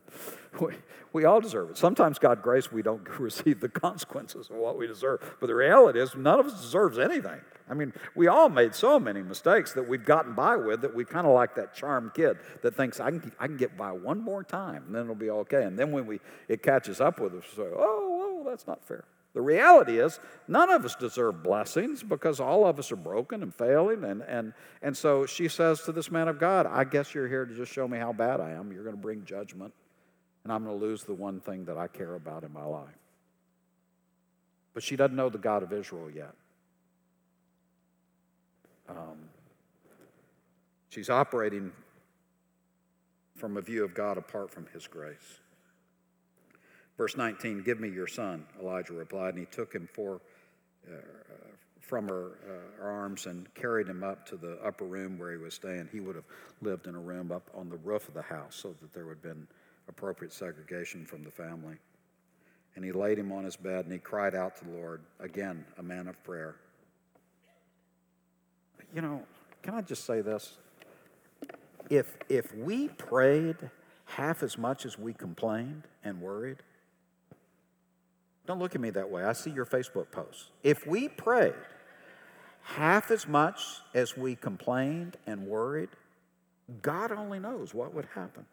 we, 0.60 0.74
we 1.12 1.24
all 1.24 1.40
deserve 1.40 1.70
it. 1.70 1.78
Sometimes 1.78 2.18
God 2.18 2.42
grace 2.42 2.72
we 2.72 2.82
don't 2.82 3.06
receive 3.18 3.60
the 3.60 3.68
consequences 3.68 4.50
of 4.50 4.56
what 4.56 4.78
we 4.78 4.86
deserve. 4.86 5.36
But 5.40 5.46
the 5.46 5.54
reality 5.54 6.00
is 6.00 6.14
none 6.14 6.40
of 6.40 6.46
us 6.46 6.60
deserves 6.60 6.98
anything. 6.98 7.40
I 7.68 7.74
mean, 7.74 7.92
we 8.14 8.26
all 8.26 8.48
made 8.48 8.74
so 8.74 8.98
many 8.98 9.22
mistakes 9.22 9.72
that 9.74 9.88
we've 9.88 10.04
gotten 10.04 10.34
by 10.34 10.56
with 10.56 10.82
that 10.82 10.94
we 10.94 11.04
kind 11.04 11.26
of 11.26 11.32
like 11.32 11.54
that 11.54 11.74
charmed 11.74 12.12
kid 12.12 12.38
that 12.62 12.76
thinks 12.76 13.00
I 13.00 13.10
can, 13.10 13.32
I 13.38 13.46
can 13.46 13.56
get 13.56 13.76
by 13.76 13.92
one 13.92 14.20
more 14.20 14.42
time 14.44 14.84
and 14.86 14.94
then 14.94 15.02
it'll 15.04 15.14
be 15.14 15.30
okay. 15.30 15.64
And 15.64 15.78
then 15.78 15.92
when 15.92 16.06
we 16.06 16.20
it 16.48 16.62
catches 16.62 17.00
up 17.00 17.20
with 17.20 17.34
us, 17.34 17.44
we 17.56 17.64
say, 17.64 17.70
oh, 17.74 18.44
that's 18.46 18.66
not 18.66 18.84
fair. 18.84 19.04
The 19.34 19.40
reality 19.40 19.98
is, 19.98 20.20
none 20.46 20.70
of 20.70 20.84
us 20.84 20.94
deserve 20.94 21.42
blessings 21.42 22.02
because 22.02 22.38
all 22.38 22.66
of 22.66 22.78
us 22.78 22.92
are 22.92 22.96
broken 22.96 23.42
and 23.42 23.54
failing. 23.54 24.04
And, 24.04 24.22
and, 24.22 24.52
and 24.82 24.94
so 24.94 25.24
she 25.24 25.48
says 25.48 25.80
to 25.82 25.92
this 25.92 26.10
man 26.10 26.28
of 26.28 26.38
God, 26.38 26.66
I 26.66 26.84
guess 26.84 27.14
you're 27.14 27.28
here 27.28 27.46
to 27.46 27.54
just 27.54 27.72
show 27.72 27.88
me 27.88 27.98
how 27.98 28.12
bad 28.12 28.40
I 28.40 28.50
am. 28.50 28.72
You're 28.72 28.84
going 28.84 28.96
to 28.96 29.00
bring 29.00 29.24
judgment, 29.24 29.72
and 30.44 30.52
I'm 30.52 30.64
going 30.64 30.78
to 30.78 30.84
lose 30.84 31.04
the 31.04 31.14
one 31.14 31.40
thing 31.40 31.64
that 31.66 31.78
I 31.78 31.86
care 31.86 32.14
about 32.14 32.44
in 32.44 32.52
my 32.52 32.64
life. 32.64 32.88
But 34.74 34.82
she 34.82 34.96
doesn't 34.96 35.16
know 35.16 35.28
the 35.28 35.38
God 35.38 35.62
of 35.62 35.72
Israel 35.72 36.10
yet. 36.10 36.34
Um, 38.88 39.28
she's 40.88 41.10
operating 41.10 41.72
from 43.36 43.56
a 43.56 43.60
view 43.60 43.84
of 43.84 43.94
God 43.94 44.18
apart 44.18 44.50
from 44.50 44.66
His 44.72 44.86
grace. 44.86 45.40
Verse 46.96 47.16
19, 47.16 47.62
Give 47.62 47.80
me 47.80 47.88
your 47.88 48.06
son, 48.06 48.44
Elijah 48.60 48.92
replied, 48.92 49.34
and 49.34 49.38
he 49.38 49.46
took 49.46 49.72
him 49.72 49.88
for, 49.92 50.20
uh, 50.86 50.96
from 51.80 52.08
her, 52.08 52.38
uh, 52.46 52.82
her 52.82 52.90
arms 52.90 53.26
and 53.26 53.52
carried 53.54 53.88
him 53.88 54.04
up 54.04 54.26
to 54.26 54.36
the 54.36 54.58
upper 54.64 54.84
room 54.84 55.18
where 55.18 55.32
he 55.32 55.38
was 55.38 55.54
staying. 55.54 55.88
He 55.90 56.00
would 56.00 56.16
have 56.16 56.26
lived 56.60 56.86
in 56.86 56.94
a 56.94 57.00
room 57.00 57.32
up 57.32 57.50
on 57.54 57.68
the 57.68 57.76
roof 57.78 58.08
of 58.08 58.14
the 58.14 58.22
house 58.22 58.54
so 58.54 58.74
that 58.80 58.92
there 58.92 59.06
would 59.06 59.16
have 59.16 59.22
been 59.22 59.48
appropriate 59.88 60.32
segregation 60.32 61.04
from 61.04 61.24
the 61.24 61.30
family. 61.30 61.76
And 62.74 62.84
he 62.84 62.92
laid 62.92 63.18
him 63.18 63.32
on 63.32 63.44
his 63.44 63.56
bed 63.56 63.84
and 63.84 63.92
he 63.92 63.98
cried 63.98 64.34
out 64.34 64.56
to 64.56 64.64
the 64.64 64.70
Lord, 64.70 65.02
again, 65.20 65.64
a 65.78 65.82
man 65.82 66.08
of 66.08 66.22
prayer. 66.24 66.56
You 68.94 69.02
know, 69.02 69.22
can 69.62 69.74
I 69.74 69.82
just 69.82 70.04
say 70.04 70.20
this? 70.20 70.56
If, 71.90 72.16
if 72.28 72.54
we 72.54 72.88
prayed 72.88 73.56
half 74.06 74.42
as 74.42 74.56
much 74.56 74.86
as 74.86 74.98
we 74.98 75.12
complained 75.12 75.82
and 76.04 76.20
worried, 76.20 76.58
don't 78.46 78.58
look 78.58 78.74
at 78.74 78.80
me 78.80 78.90
that 78.90 79.08
way. 79.08 79.24
I 79.24 79.32
see 79.34 79.50
your 79.50 79.66
Facebook 79.66 80.10
posts. 80.10 80.50
If 80.62 80.86
we 80.86 81.08
prayed 81.08 81.54
half 82.62 83.10
as 83.10 83.28
much 83.28 83.60
as 83.94 84.16
we 84.16 84.34
complained 84.34 85.16
and 85.26 85.46
worried, 85.46 85.90
God 86.80 87.12
only 87.12 87.38
knows 87.38 87.74
what 87.74 87.94
would 87.94 88.06
happen. 88.14 88.46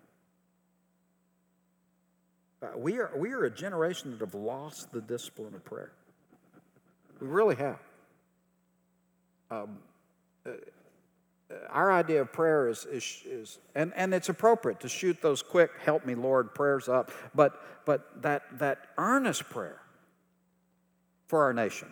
Uh, 2.62 2.68
we, 2.78 3.00
are, 3.00 3.12
we 3.16 3.32
are 3.32 3.46
a 3.46 3.50
generation 3.50 4.12
that 4.12 4.20
have 4.20 4.36
lost 4.36 4.92
the 4.92 5.02
discipline 5.02 5.54
of 5.54 5.64
prayer. 5.64 5.92
We 7.22 7.28
really 7.28 7.56
have. 7.56 7.80
Um, 9.50 9.78
uh, 10.46 10.52
our 11.70 11.92
idea 11.92 12.22
of 12.22 12.32
prayer 12.32 12.68
is, 12.68 12.86
is, 12.86 13.24
is, 13.26 13.60
and, 13.74 13.92
and 13.96 14.14
it's 14.14 14.30
appropriate 14.30 14.80
to 14.82 14.90
shoot 14.90 15.22
those 15.22 15.42
quick, 15.42 15.72
help 15.84 16.06
me, 16.06 16.14
Lord, 16.16 16.54
prayers 16.54 16.88
up, 16.88 17.12
but, 17.34 17.86
but 17.86 18.22
that, 18.22 18.44
that 18.60 18.88
earnest 18.98 19.50
prayer 19.50 19.82
for 21.28 21.44
our 21.44 21.54
nation. 21.54 21.92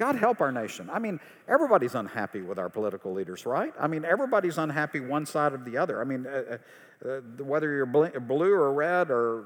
God 0.00 0.16
help 0.16 0.40
our 0.40 0.50
nation. 0.50 0.88
I 0.90 0.98
mean, 0.98 1.20
everybody's 1.46 1.94
unhappy 1.94 2.40
with 2.40 2.58
our 2.58 2.70
political 2.70 3.12
leaders, 3.12 3.44
right? 3.44 3.74
I 3.78 3.86
mean, 3.86 4.06
everybody's 4.06 4.56
unhappy 4.56 4.98
one 4.98 5.26
side 5.26 5.52
or 5.52 5.58
the 5.58 5.76
other. 5.76 6.00
I 6.00 6.04
mean, 6.04 6.26
uh, 6.26 6.56
uh, 7.04 7.08
uh 7.08 7.20
whether 7.44 7.70
you're 7.70 7.84
blue 7.84 8.50
or 8.50 8.72
red 8.72 9.10
or 9.10 9.44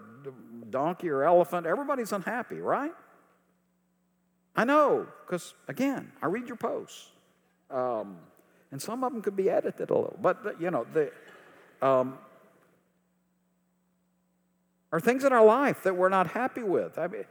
donkey 0.71 1.09
or 1.09 1.25
elephant, 1.25 1.67
everybody's 1.67 2.13
unhappy, 2.13 2.61
right? 2.61 2.93
I 4.55 4.65
know, 4.65 5.09
because 5.27 5.55
again, 5.67 6.13
I 6.23 6.27
read 6.27 6.47
your 6.47 6.57
posts. 6.57 7.09
Um, 7.69 8.19
and 8.71 8.81
some 8.81 9.03
of 9.03 9.13
them 9.13 9.23
could 9.23 9.35
be 9.35 9.51
edited 9.51 9.91
a 9.91 9.95
little. 9.95 10.17
But, 10.23 10.61
you 10.61 10.71
know, 10.71 10.87
the, 10.95 11.11
um, 11.85 12.17
are 14.93 15.01
things 15.01 15.25
in 15.25 15.33
our 15.33 15.45
life 15.45 15.83
that 15.83 15.97
we're 15.97 16.11
not 16.11 16.29
happy 16.29 16.63
with. 16.63 16.97
I 16.97 17.09
mean, 17.09 17.25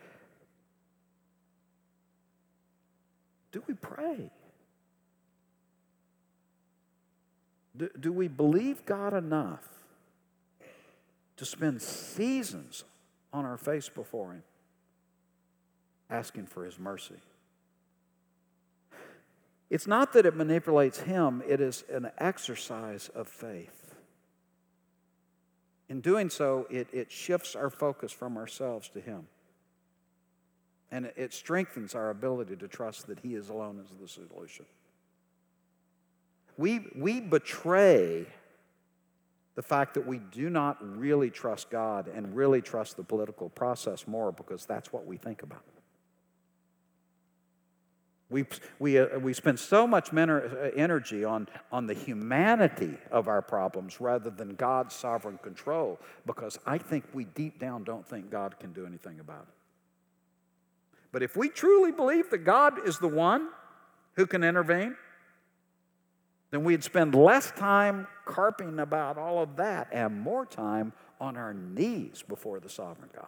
do 3.54 3.64
we 3.66 3.74
pray? 3.76 4.30
Do, 7.78 7.90
do 7.98 8.12
we 8.12 8.28
believe 8.28 8.86
God 8.86 9.14
enough 9.14 9.66
to 11.38 11.46
spend 11.46 11.82
seasons 11.82 12.84
on 13.32 13.46
our 13.46 13.58
face 13.58 13.88
before 13.88 14.34
Him, 14.34 14.44
asking 16.10 16.48
for 16.48 16.66
His 16.66 16.78
mercy? 16.78 17.16
It's 19.74 19.88
not 19.88 20.14
that 20.14 20.28
it 20.28 20.36
manipulates 20.36 21.00
him, 21.00 21.42
it 21.48 21.60
is 21.60 21.84
an 21.92 22.12
exercise 22.20 23.10
of 23.16 23.28
faith. 23.28 23.96
In 25.90 26.00
doing 26.00 26.30
so, 26.30 26.68
it, 26.70 26.88
it 26.94 27.12
shifts 27.12 27.56
our 27.56 27.72
focus 27.72 28.12
from 28.12 28.38
ourselves 28.38 28.88
to 28.90 29.02
him. 29.02 29.26
And 30.94 31.12
it, 31.18 31.34
strengthens 31.34 31.96
our 31.96 32.12
ability 32.12 32.56
to 32.58 32.68
trust 32.68 33.08
that 33.08 33.20
he 33.20 33.34
is 33.34 33.50
alone 33.50 33.80
as 33.84 33.90
the 34.00 34.08
solution. 34.08 34.66
We, 36.56 36.86
we 36.96 37.20
betray 37.20 38.28
the 39.56 39.64
fact 39.64 39.96
that 39.96 40.06
we 40.06 40.20
do 40.20 40.52
not 40.52 40.78
really 40.98 41.32
trust 41.32 41.72
God 41.72 42.08
and 42.08 42.36
really 42.36 42.62
trust 42.62 42.96
the 42.96 43.04
political 43.04 43.50
process 43.50 44.06
more 44.06 44.32
because 44.32 44.68
that's 44.68 44.94
what 44.94 45.08
we 45.08 45.18
think 45.18 45.42
about. 45.42 45.64
We, 48.30 48.46
we, 48.78 49.00
uh, 49.00 49.18
we 49.18 49.34
spend 49.34 49.60
so 49.60 49.88
much 49.88 50.14
uh, 50.14 50.42
energy 50.76 51.26
on, 51.26 51.48
on 51.72 51.88
the 51.88 51.96
humanity 51.96 52.98
of 53.10 53.28
our 53.28 53.42
problems 53.42 54.00
rather 54.00 54.30
than 54.30 54.54
God's 54.54 54.94
sovereign 54.94 55.40
control 55.40 56.00
because 56.28 56.60
I 56.68 56.78
think 56.78 57.06
we 57.14 57.26
deep 57.26 57.58
down 57.58 57.84
don't 57.84 58.08
think 58.08 58.30
God 58.30 58.60
can 58.60 58.74
do 58.74 58.86
anything 58.86 59.20
about 59.20 59.48
it. 59.50 59.53
But 61.14 61.22
if 61.22 61.38
we 61.38 61.48
truly 61.48 61.92
believe 61.92 62.32
that 62.32 62.40
God 62.40 62.86
is 62.86 62.98
the 62.98 63.08
one 63.08 63.48
who 64.16 64.26
can 64.26 64.44
intervene, 64.44 64.98
then 66.50 66.64
we'd 66.64 66.84
spend 66.84 67.16
less 67.16 67.52
time 67.52 68.08
carping 68.26 68.80
about 68.80 69.18
all 69.18 69.42
of 69.42 69.56
that 69.58 69.88
and 69.92 70.20
more 70.20 70.46
time 70.46 70.92
on 71.22 71.38
our 71.38 71.54
knees 71.54 72.24
before 72.28 72.60
the 72.60 72.68
sovereign 72.68 73.12
God. 73.16 73.28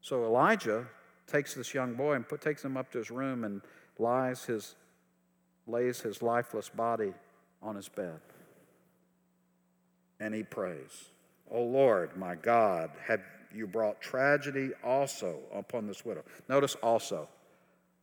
So 0.00 0.24
Elijah 0.24 0.86
takes 1.26 1.54
this 1.54 1.74
young 1.74 1.94
boy 1.94 2.14
and 2.14 2.28
put, 2.28 2.40
takes 2.40 2.64
him 2.64 2.76
up 2.76 2.92
to 2.92 2.98
his 2.98 3.10
room 3.10 3.42
and 3.42 3.60
lies 3.98 4.44
his, 4.44 4.76
lays 5.66 6.00
his 6.00 6.22
lifeless 6.22 6.68
body 6.68 7.12
on 7.60 7.74
his 7.74 7.88
bed. 7.88 8.20
And 10.20 10.32
he 10.32 10.44
prays, 10.44 11.10
O 11.50 11.62
Lord, 11.62 12.16
my 12.16 12.34
God, 12.34 12.90
have 13.06 13.20
you 13.54 13.66
brought 13.66 14.00
tragedy 14.00 14.70
also 14.84 15.38
upon 15.54 15.86
this 15.86 16.04
widow? 16.04 16.22
Notice 16.48 16.74
also. 16.82 17.28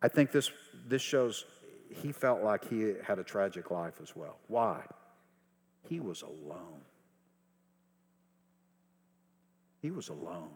I 0.01 0.07
think 0.07 0.31
this, 0.31 0.51
this 0.87 1.01
shows 1.01 1.45
he 1.89 2.11
felt 2.11 2.41
like 2.41 2.67
he 2.67 2.93
had 3.05 3.19
a 3.19 3.23
tragic 3.23 3.71
life 3.71 3.95
as 4.01 4.15
well. 4.15 4.37
Why? 4.47 4.81
He 5.87 5.99
was 5.99 6.21
alone. 6.21 6.81
He 9.81 9.91
was 9.91 10.09
alone. 10.09 10.49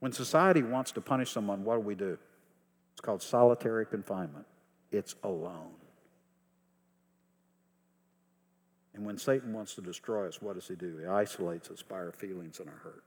When 0.00 0.12
society 0.12 0.62
wants 0.62 0.92
to 0.92 1.00
punish 1.00 1.30
someone, 1.30 1.64
what 1.64 1.76
do 1.76 1.80
we 1.80 1.94
do? 1.94 2.18
It's 2.92 3.00
called 3.00 3.22
solitary 3.22 3.86
confinement. 3.86 4.44
It's 4.92 5.14
alone. 5.22 5.70
And 8.94 9.04
when 9.04 9.18
Satan 9.18 9.52
wants 9.52 9.74
to 9.74 9.80
destroy 9.80 10.28
us, 10.28 10.40
what 10.40 10.54
does 10.54 10.68
he 10.68 10.76
do? 10.76 10.98
He 10.98 11.06
isolates 11.06 11.70
us 11.70 11.82
by 11.82 11.96
our 11.96 12.12
feelings 12.12 12.60
and 12.60 12.68
our 12.68 12.76
hurt. 12.76 13.04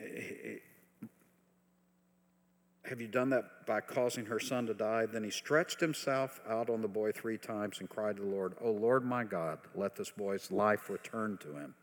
Eh, 0.00 0.04
eh, 0.04 0.34
eh, 0.44 1.06
Have 2.88 3.00
you 3.00 3.06
done 3.06 3.30
that 3.30 3.66
by 3.66 3.80
causing 3.80 4.26
her 4.26 4.40
son 4.40 4.66
to 4.66 4.74
die? 4.74 5.06
Then 5.06 5.22
he 5.22 5.30
stretched 5.30 5.78
himself 5.78 6.40
out 6.48 6.70
on 6.70 6.80
the 6.80 6.88
boy 6.88 7.12
three 7.12 7.38
times 7.38 7.80
and 7.80 7.88
cried 7.88 8.16
to 8.16 8.22
the 8.22 8.28
Lord, 8.28 8.54
O 8.60 8.70
Lord 8.70 9.04
my 9.04 9.24
God, 9.24 9.58
let 9.74 9.94
this 9.94 10.10
boy's 10.10 10.50
life 10.50 10.88
return 10.88 11.38
to 11.42 11.54
him. 11.54 11.74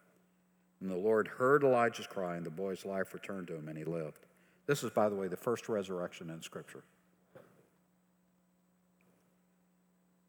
And 0.81 0.89
the 0.89 0.95
Lord 0.95 1.27
heard 1.27 1.63
Elijah's 1.63 2.07
cry, 2.07 2.35
and 2.35 2.45
the 2.45 2.49
boy's 2.49 2.85
life 2.85 3.13
returned 3.13 3.47
to 3.47 3.55
him, 3.55 3.69
and 3.69 3.77
he 3.77 3.85
lived. 3.85 4.25
This 4.65 4.83
is, 4.83 4.91
by 4.91 5.07
the 5.07 5.15
way, 5.15 5.27
the 5.27 5.37
first 5.37 5.69
resurrection 5.69 6.29
in 6.29 6.41
Scripture. 6.41 6.83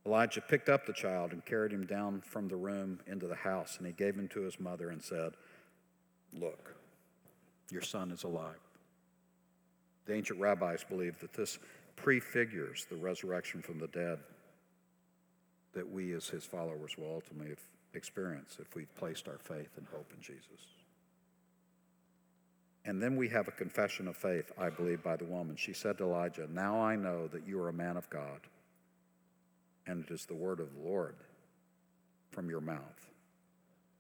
Elijah 0.07 0.41
picked 0.41 0.69
up 0.69 0.87
the 0.87 0.93
child 0.93 1.33
and 1.33 1.45
carried 1.45 1.73
him 1.73 1.85
down 1.85 2.21
from 2.21 2.47
the 2.49 2.57
room 2.57 3.01
into 3.09 3.27
the 3.27 3.35
house, 3.35 3.77
and 3.79 3.87
he 3.87 3.93
gave 3.93 4.15
him 4.15 4.29
to 4.29 4.41
his 4.43 4.61
mother 4.61 4.91
and 4.91 5.03
said, 5.03 5.33
Look, 6.33 6.75
your 7.71 7.83
son 7.83 8.13
is 8.13 8.23
alive. 8.23 8.61
The 10.07 10.15
ancient 10.15 10.39
rabbis 10.39 10.85
believed 10.85 11.21
that 11.21 11.33
this 11.33 11.59
prefigures 11.97 12.87
the 12.89 12.97
resurrection 12.97 13.63
from 13.63 13.79
the 13.79 13.89
dead 13.89 14.19
that 15.75 15.91
we 15.91 16.13
as 16.13 16.29
his 16.29 16.45
followers 16.45 16.97
will 16.97 17.13
ultimately 17.13 17.57
experience 17.95 18.59
if 18.61 18.75
we've 18.77 18.95
placed 18.97 19.27
our 19.27 19.39
faith 19.39 19.71
and 19.77 19.87
hope 19.93 20.11
in 20.15 20.23
Jesus. 20.23 20.77
And 22.85 23.03
then 23.03 23.17
we 23.17 23.29
have 23.31 23.49
a 23.49 23.53
confession 23.53 24.07
of 24.07 24.17
faith, 24.17 24.53
I 24.57 24.71
believe, 24.71 25.03
by 25.03 25.17
the 25.17 25.25
woman. 25.25 25.57
She 25.57 25.73
said 25.73 25.99
to 25.99 26.05
Elijah, 26.05 26.47
Now 26.49 26.81
I 26.81 26.95
know 26.95 27.27
that 27.29 27.47
you 27.47 27.61
are 27.61 27.69
a 27.69 27.73
man 27.73 27.97
of 27.97 28.09
God, 28.11 28.41
and 29.87 30.05
it 30.05 30.13
is 30.13 30.27
the 30.27 30.35
word 30.35 30.61
of 30.61 30.75
the 30.75 30.81
Lord 30.81 31.17
from 32.31 32.51
your 32.51 32.61
mouth. 32.61 33.11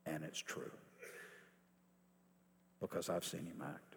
And 0.04 0.22
it's 0.22 0.38
true 0.38 0.70
because 2.80 3.08
I've 3.08 3.24
seen 3.24 3.46
him 3.46 3.62
act. 3.62 3.96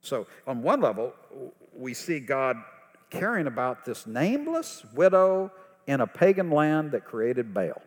So, 0.00 0.26
on 0.46 0.62
one 0.62 0.80
level, 0.80 1.14
we 1.74 1.94
see 1.94 2.20
God 2.20 2.58
caring 3.10 3.46
about 3.46 3.84
this 3.84 4.06
nameless 4.06 4.84
widow 4.94 5.50
in 5.86 6.00
a 6.00 6.06
pagan 6.06 6.50
land 6.50 6.92
that 6.92 7.04
created 7.04 7.54
Baal. 7.54 7.82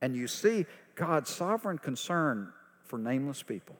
And 0.00 0.14
you 0.14 0.28
see 0.28 0.66
God's 0.94 1.30
sovereign 1.30 1.78
concern 1.78 2.52
for 2.84 2.98
nameless 2.98 3.42
people. 3.42 3.76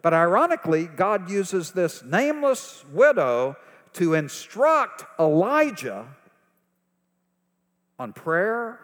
But 0.00 0.12
ironically, 0.12 0.86
God 0.86 1.30
uses 1.30 1.70
this 1.70 2.02
nameless 2.02 2.84
widow 2.92 3.56
to 3.94 4.14
instruct 4.14 5.04
Elijah 5.18 6.06
on 7.98 8.12
prayer 8.12 8.78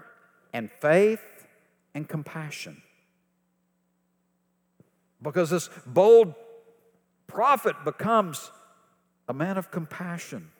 and 0.53 0.71
faith 0.71 1.47
and 1.95 2.09
compassion. 2.09 2.83
Because 5.21 5.51
this 5.51 5.69
bold 5.87 6.35
prophet 7.27 7.77
becomes 7.85 8.51
a 9.29 9.35
man 9.35 9.59
of 9.59 9.71
compassion 9.71 10.51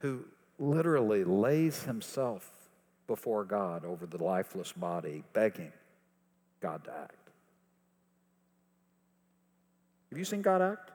who 0.00 0.24
literally 0.58 1.24
lays 1.24 1.84
himself 1.84 2.50
before 3.06 3.44
God 3.44 3.84
over 3.84 4.06
the 4.06 4.22
lifeless 4.22 4.72
body, 4.72 5.22
begging 5.32 5.72
God 6.60 6.84
to 6.84 6.90
act. 6.90 7.30
Have 10.10 10.18
you 10.18 10.24
seen 10.24 10.42
God 10.42 10.62
act? 10.62 10.90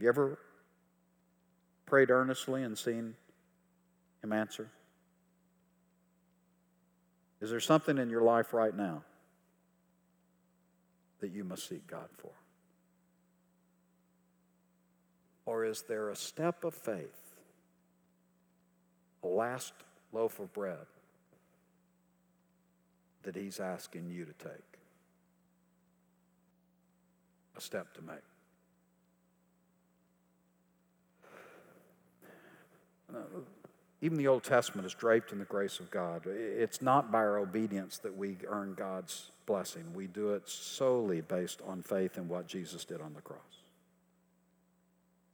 You 0.00 0.08
ever 0.08 0.38
prayed 1.84 2.10
earnestly 2.10 2.62
and 2.62 2.76
seen 2.76 3.14
Him 4.22 4.32
answer? 4.32 4.70
Is 7.42 7.50
there 7.50 7.60
something 7.60 7.98
in 7.98 8.08
your 8.08 8.22
life 8.22 8.54
right 8.54 8.74
now 8.74 9.02
that 11.20 11.30
you 11.30 11.44
must 11.44 11.68
seek 11.68 11.86
God 11.86 12.08
for? 12.16 12.32
Or 15.44 15.64
is 15.64 15.82
there 15.82 16.08
a 16.08 16.16
step 16.16 16.64
of 16.64 16.74
faith, 16.74 17.34
a 19.22 19.26
last 19.26 19.72
loaf 20.12 20.38
of 20.38 20.52
bread 20.54 20.86
that 23.22 23.36
He's 23.36 23.60
asking 23.60 24.08
you 24.10 24.24
to 24.24 24.32
take? 24.32 24.78
A 27.56 27.60
step 27.60 27.92
to 27.94 28.02
make. 28.02 28.29
Even 34.02 34.16
the 34.16 34.28
Old 34.28 34.44
Testament 34.44 34.86
is 34.86 34.94
draped 34.94 35.32
in 35.32 35.38
the 35.38 35.44
grace 35.44 35.78
of 35.78 35.90
God. 35.90 36.22
It's 36.26 36.80
not 36.80 37.12
by 37.12 37.18
our 37.18 37.38
obedience 37.38 37.98
that 37.98 38.16
we 38.16 38.36
earn 38.46 38.74
God's 38.74 39.30
blessing. 39.46 39.84
We 39.94 40.06
do 40.06 40.30
it 40.30 40.48
solely 40.48 41.20
based 41.20 41.60
on 41.66 41.82
faith 41.82 42.16
in 42.16 42.28
what 42.28 42.46
Jesus 42.46 42.84
did 42.84 43.00
on 43.00 43.12
the 43.14 43.20
cross. 43.20 43.40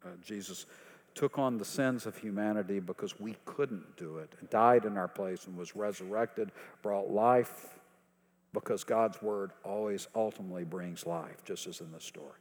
Uh, 0.05 0.09
Jesus 0.25 0.67
took 1.15 1.39
on 1.39 1.59
the 1.59 1.65
sins 1.65 2.07
of 2.07 2.17
humanity 2.19 2.81
because 2.81 3.19
we 3.19 3.37
couldn't 3.45 3.97
do 3.97 4.19
it, 4.19 4.33
died 4.51 4.85
in 4.85 4.97
our 4.97 5.09
place, 5.09 5.47
and 5.47 5.57
was 5.57 5.75
resurrected, 5.75 6.51
brought 6.83 7.11
life 7.11 7.77
because 8.53 8.85
God's 8.85 9.21
word 9.23 9.53
always 9.65 10.09
ultimately 10.15 10.65
brings 10.65 11.07
life, 11.07 11.45
just 11.45 11.67
as 11.67 11.81
in 11.81 11.93
the 11.93 12.01
story. 12.01 12.41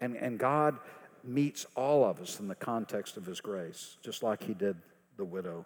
And, 0.00 0.16
and 0.16 0.38
God 0.38 0.78
meets 1.26 1.66
all 1.74 2.04
of 2.04 2.20
us 2.20 2.40
in 2.40 2.48
the 2.48 2.54
context 2.54 3.16
of 3.16 3.26
his 3.26 3.40
grace, 3.40 3.96
just 4.02 4.22
like 4.22 4.42
he 4.42 4.54
did 4.54 4.76
the 5.16 5.24
widow 5.24 5.64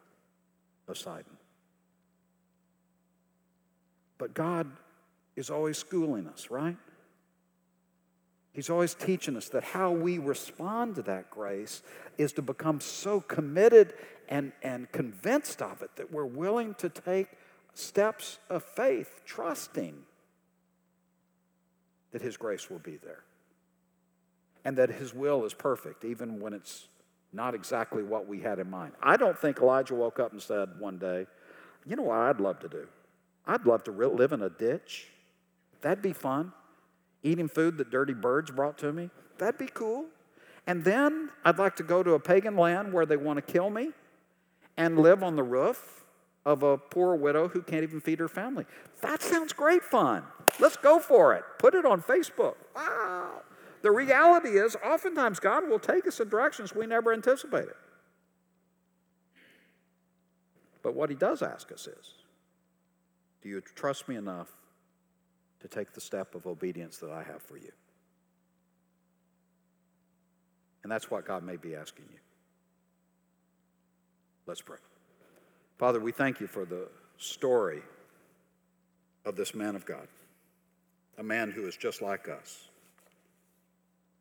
of 0.86 0.96
Sidon. 0.96 1.36
But 4.18 4.34
God 4.34 4.70
is 5.36 5.50
always 5.50 5.78
schooling 5.78 6.26
us, 6.26 6.50
right? 6.50 6.76
He's 8.52 8.70
always 8.70 8.94
teaching 8.94 9.36
us 9.36 9.48
that 9.50 9.62
how 9.62 9.92
we 9.92 10.18
respond 10.18 10.96
to 10.96 11.02
that 11.02 11.30
grace 11.30 11.82
is 12.16 12.32
to 12.32 12.42
become 12.42 12.80
so 12.80 13.20
committed 13.20 13.94
and, 14.28 14.52
and 14.62 14.90
convinced 14.90 15.62
of 15.62 15.82
it 15.82 15.90
that 15.96 16.12
we're 16.12 16.24
willing 16.24 16.74
to 16.74 16.88
take 16.88 17.28
steps 17.74 18.38
of 18.50 18.64
faith, 18.64 19.20
trusting 19.24 19.94
that 22.10 22.20
His 22.20 22.36
grace 22.36 22.68
will 22.68 22.80
be 22.80 22.96
there 22.96 23.22
and 24.64 24.76
that 24.76 24.90
His 24.90 25.14
will 25.14 25.44
is 25.44 25.54
perfect, 25.54 26.04
even 26.04 26.40
when 26.40 26.52
it's 26.52 26.88
not 27.32 27.54
exactly 27.54 28.02
what 28.02 28.26
we 28.26 28.40
had 28.40 28.58
in 28.58 28.70
mind. 28.70 28.92
I 29.02 29.16
don't 29.16 29.38
think 29.38 29.58
Elijah 29.58 29.94
woke 29.94 30.18
up 30.18 30.32
and 30.32 30.40
said 30.40 30.70
one 30.78 30.98
day, 30.98 31.26
You 31.86 31.96
know 31.96 32.02
what 32.02 32.18
I'd 32.18 32.40
love 32.40 32.60
to 32.60 32.68
do? 32.68 32.86
I'd 33.46 33.66
love 33.66 33.84
to 33.84 33.90
live 33.90 34.32
in 34.32 34.42
a 34.42 34.50
ditch. 34.50 35.08
That'd 35.80 36.02
be 36.02 36.12
fun. 36.12 36.52
Eating 37.22 37.48
food 37.48 37.78
that 37.78 37.90
dirty 37.90 38.14
birds 38.14 38.50
brought 38.50 38.78
to 38.78 38.92
me. 38.92 39.10
That'd 39.38 39.58
be 39.58 39.68
cool. 39.72 40.06
And 40.66 40.84
then 40.84 41.30
I'd 41.44 41.58
like 41.58 41.76
to 41.76 41.82
go 41.82 42.02
to 42.02 42.12
a 42.12 42.20
pagan 42.20 42.56
land 42.56 42.92
where 42.92 43.06
they 43.06 43.16
want 43.16 43.38
to 43.38 43.52
kill 43.52 43.70
me 43.70 43.90
and 44.76 44.98
live 44.98 45.22
on 45.22 45.34
the 45.34 45.42
roof 45.42 46.04
of 46.44 46.62
a 46.62 46.78
poor 46.78 47.14
widow 47.16 47.48
who 47.48 47.62
can't 47.62 47.82
even 47.82 48.00
feed 48.00 48.18
her 48.18 48.28
family. 48.28 48.64
That 49.00 49.22
sounds 49.22 49.52
great 49.52 49.82
fun. 49.82 50.22
Let's 50.60 50.76
go 50.76 50.98
for 50.98 51.34
it. 51.34 51.44
Put 51.58 51.74
it 51.74 51.84
on 51.84 52.02
Facebook. 52.02 52.54
Wow. 52.76 53.42
The 53.82 53.90
reality 53.90 54.50
is, 54.50 54.76
oftentimes 54.84 55.38
God 55.38 55.68
will 55.68 55.78
take 55.78 56.06
us 56.06 56.20
in 56.20 56.28
directions 56.28 56.74
we 56.74 56.86
never 56.86 57.12
anticipated. 57.12 57.74
But 60.82 60.94
what 60.94 61.10
He 61.10 61.16
does 61.16 61.42
ask 61.42 61.70
us 61.72 61.86
is 61.86 62.12
Do 63.42 63.48
you 63.48 63.60
trust 63.60 64.08
me 64.08 64.16
enough 64.16 64.48
to 65.60 65.68
take 65.68 65.92
the 65.92 66.00
step 66.00 66.34
of 66.34 66.46
obedience 66.46 66.98
that 66.98 67.10
I 67.10 67.22
have 67.22 67.42
for 67.42 67.56
you? 67.56 67.72
And 70.82 70.90
that's 70.90 71.10
what 71.10 71.26
God 71.26 71.42
may 71.42 71.56
be 71.56 71.74
asking 71.74 72.06
you. 72.10 72.18
Let's 74.46 74.62
pray. 74.62 74.78
Father, 75.76 76.00
we 76.00 76.12
thank 76.12 76.40
you 76.40 76.46
for 76.46 76.64
the 76.64 76.88
story 77.18 77.82
of 79.24 79.36
this 79.36 79.54
man 79.54 79.76
of 79.76 79.84
God, 79.84 80.08
a 81.18 81.22
man 81.22 81.50
who 81.50 81.66
is 81.66 81.76
just 81.76 82.00
like 82.00 82.28
us 82.28 82.67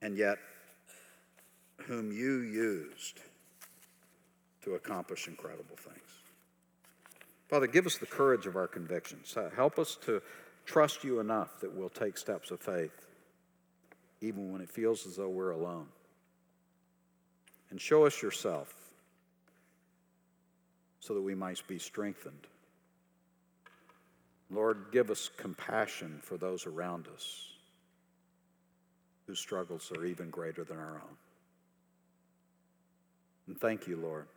and 0.01 0.17
yet 0.17 0.37
whom 1.87 2.11
you 2.11 2.39
used 2.39 3.19
to 4.63 4.75
accomplish 4.75 5.27
incredible 5.27 5.75
things. 5.75 5.97
Father, 7.47 7.67
give 7.67 7.85
us 7.85 7.97
the 7.97 8.05
courage 8.05 8.45
of 8.45 8.55
our 8.55 8.67
convictions. 8.67 9.35
Uh, 9.37 9.49
help 9.55 9.79
us 9.79 9.97
to 10.01 10.21
trust 10.65 11.03
you 11.03 11.19
enough 11.19 11.61
that 11.61 11.73
we'll 11.73 11.89
take 11.89 12.17
steps 12.17 12.51
of 12.51 12.59
faith, 12.59 13.07
even 14.19 14.51
when 14.51 14.61
it 14.61 14.69
feels 14.69 15.07
as 15.07 15.15
though 15.15 15.29
we're 15.29 15.51
alone. 15.51 15.87
And 17.69 17.79
show 17.79 18.05
us 18.05 18.21
yourself 18.21 18.73
so 20.99 21.13
that 21.13 21.21
we 21.21 21.35
might 21.35 21.61
be 21.67 21.79
strengthened. 21.79 22.47
Lord, 24.49 24.87
give 24.91 25.09
us 25.09 25.29
compassion 25.37 26.19
for 26.21 26.37
those 26.37 26.65
around 26.65 27.07
us 27.13 27.56
whose 29.27 29.39
struggles 29.39 29.91
are 29.95 30.05
even 30.05 30.29
greater 30.29 30.63
than 30.63 30.77
our 30.77 30.95
own. 30.95 31.17
And 33.47 33.59
thank 33.59 33.87
you, 33.87 33.97
Lord, 33.97 34.27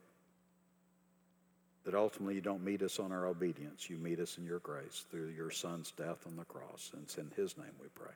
that 1.84 1.94
ultimately 1.94 2.34
you 2.34 2.40
don't 2.40 2.64
meet 2.64 2.82
us 2.82 2.98
on 2.98 3.12
our 3.12 3.26
obedience. 3.26 3.88
You 3.88 3.96
meet 3.96 4.20
us 4.20 4.36
in 4.38 4.44
your 4.44 4.58
grace 4.58 5.06
through 5.10 5.28
your 5.28 5.50
Son's 5.50 5.92
death 5.92 6.26
on 6.26 6.36
the 6.36 6.44
cross. 6.44 6.90
And 6.92 7.02
it's 7.04 7.18
in 7.18 7.30
his 7.36 7.56
name 7.56 7.72
we 7.80 7.88
pray. 7.94 8.12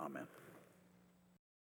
Amen. 0.00 0.26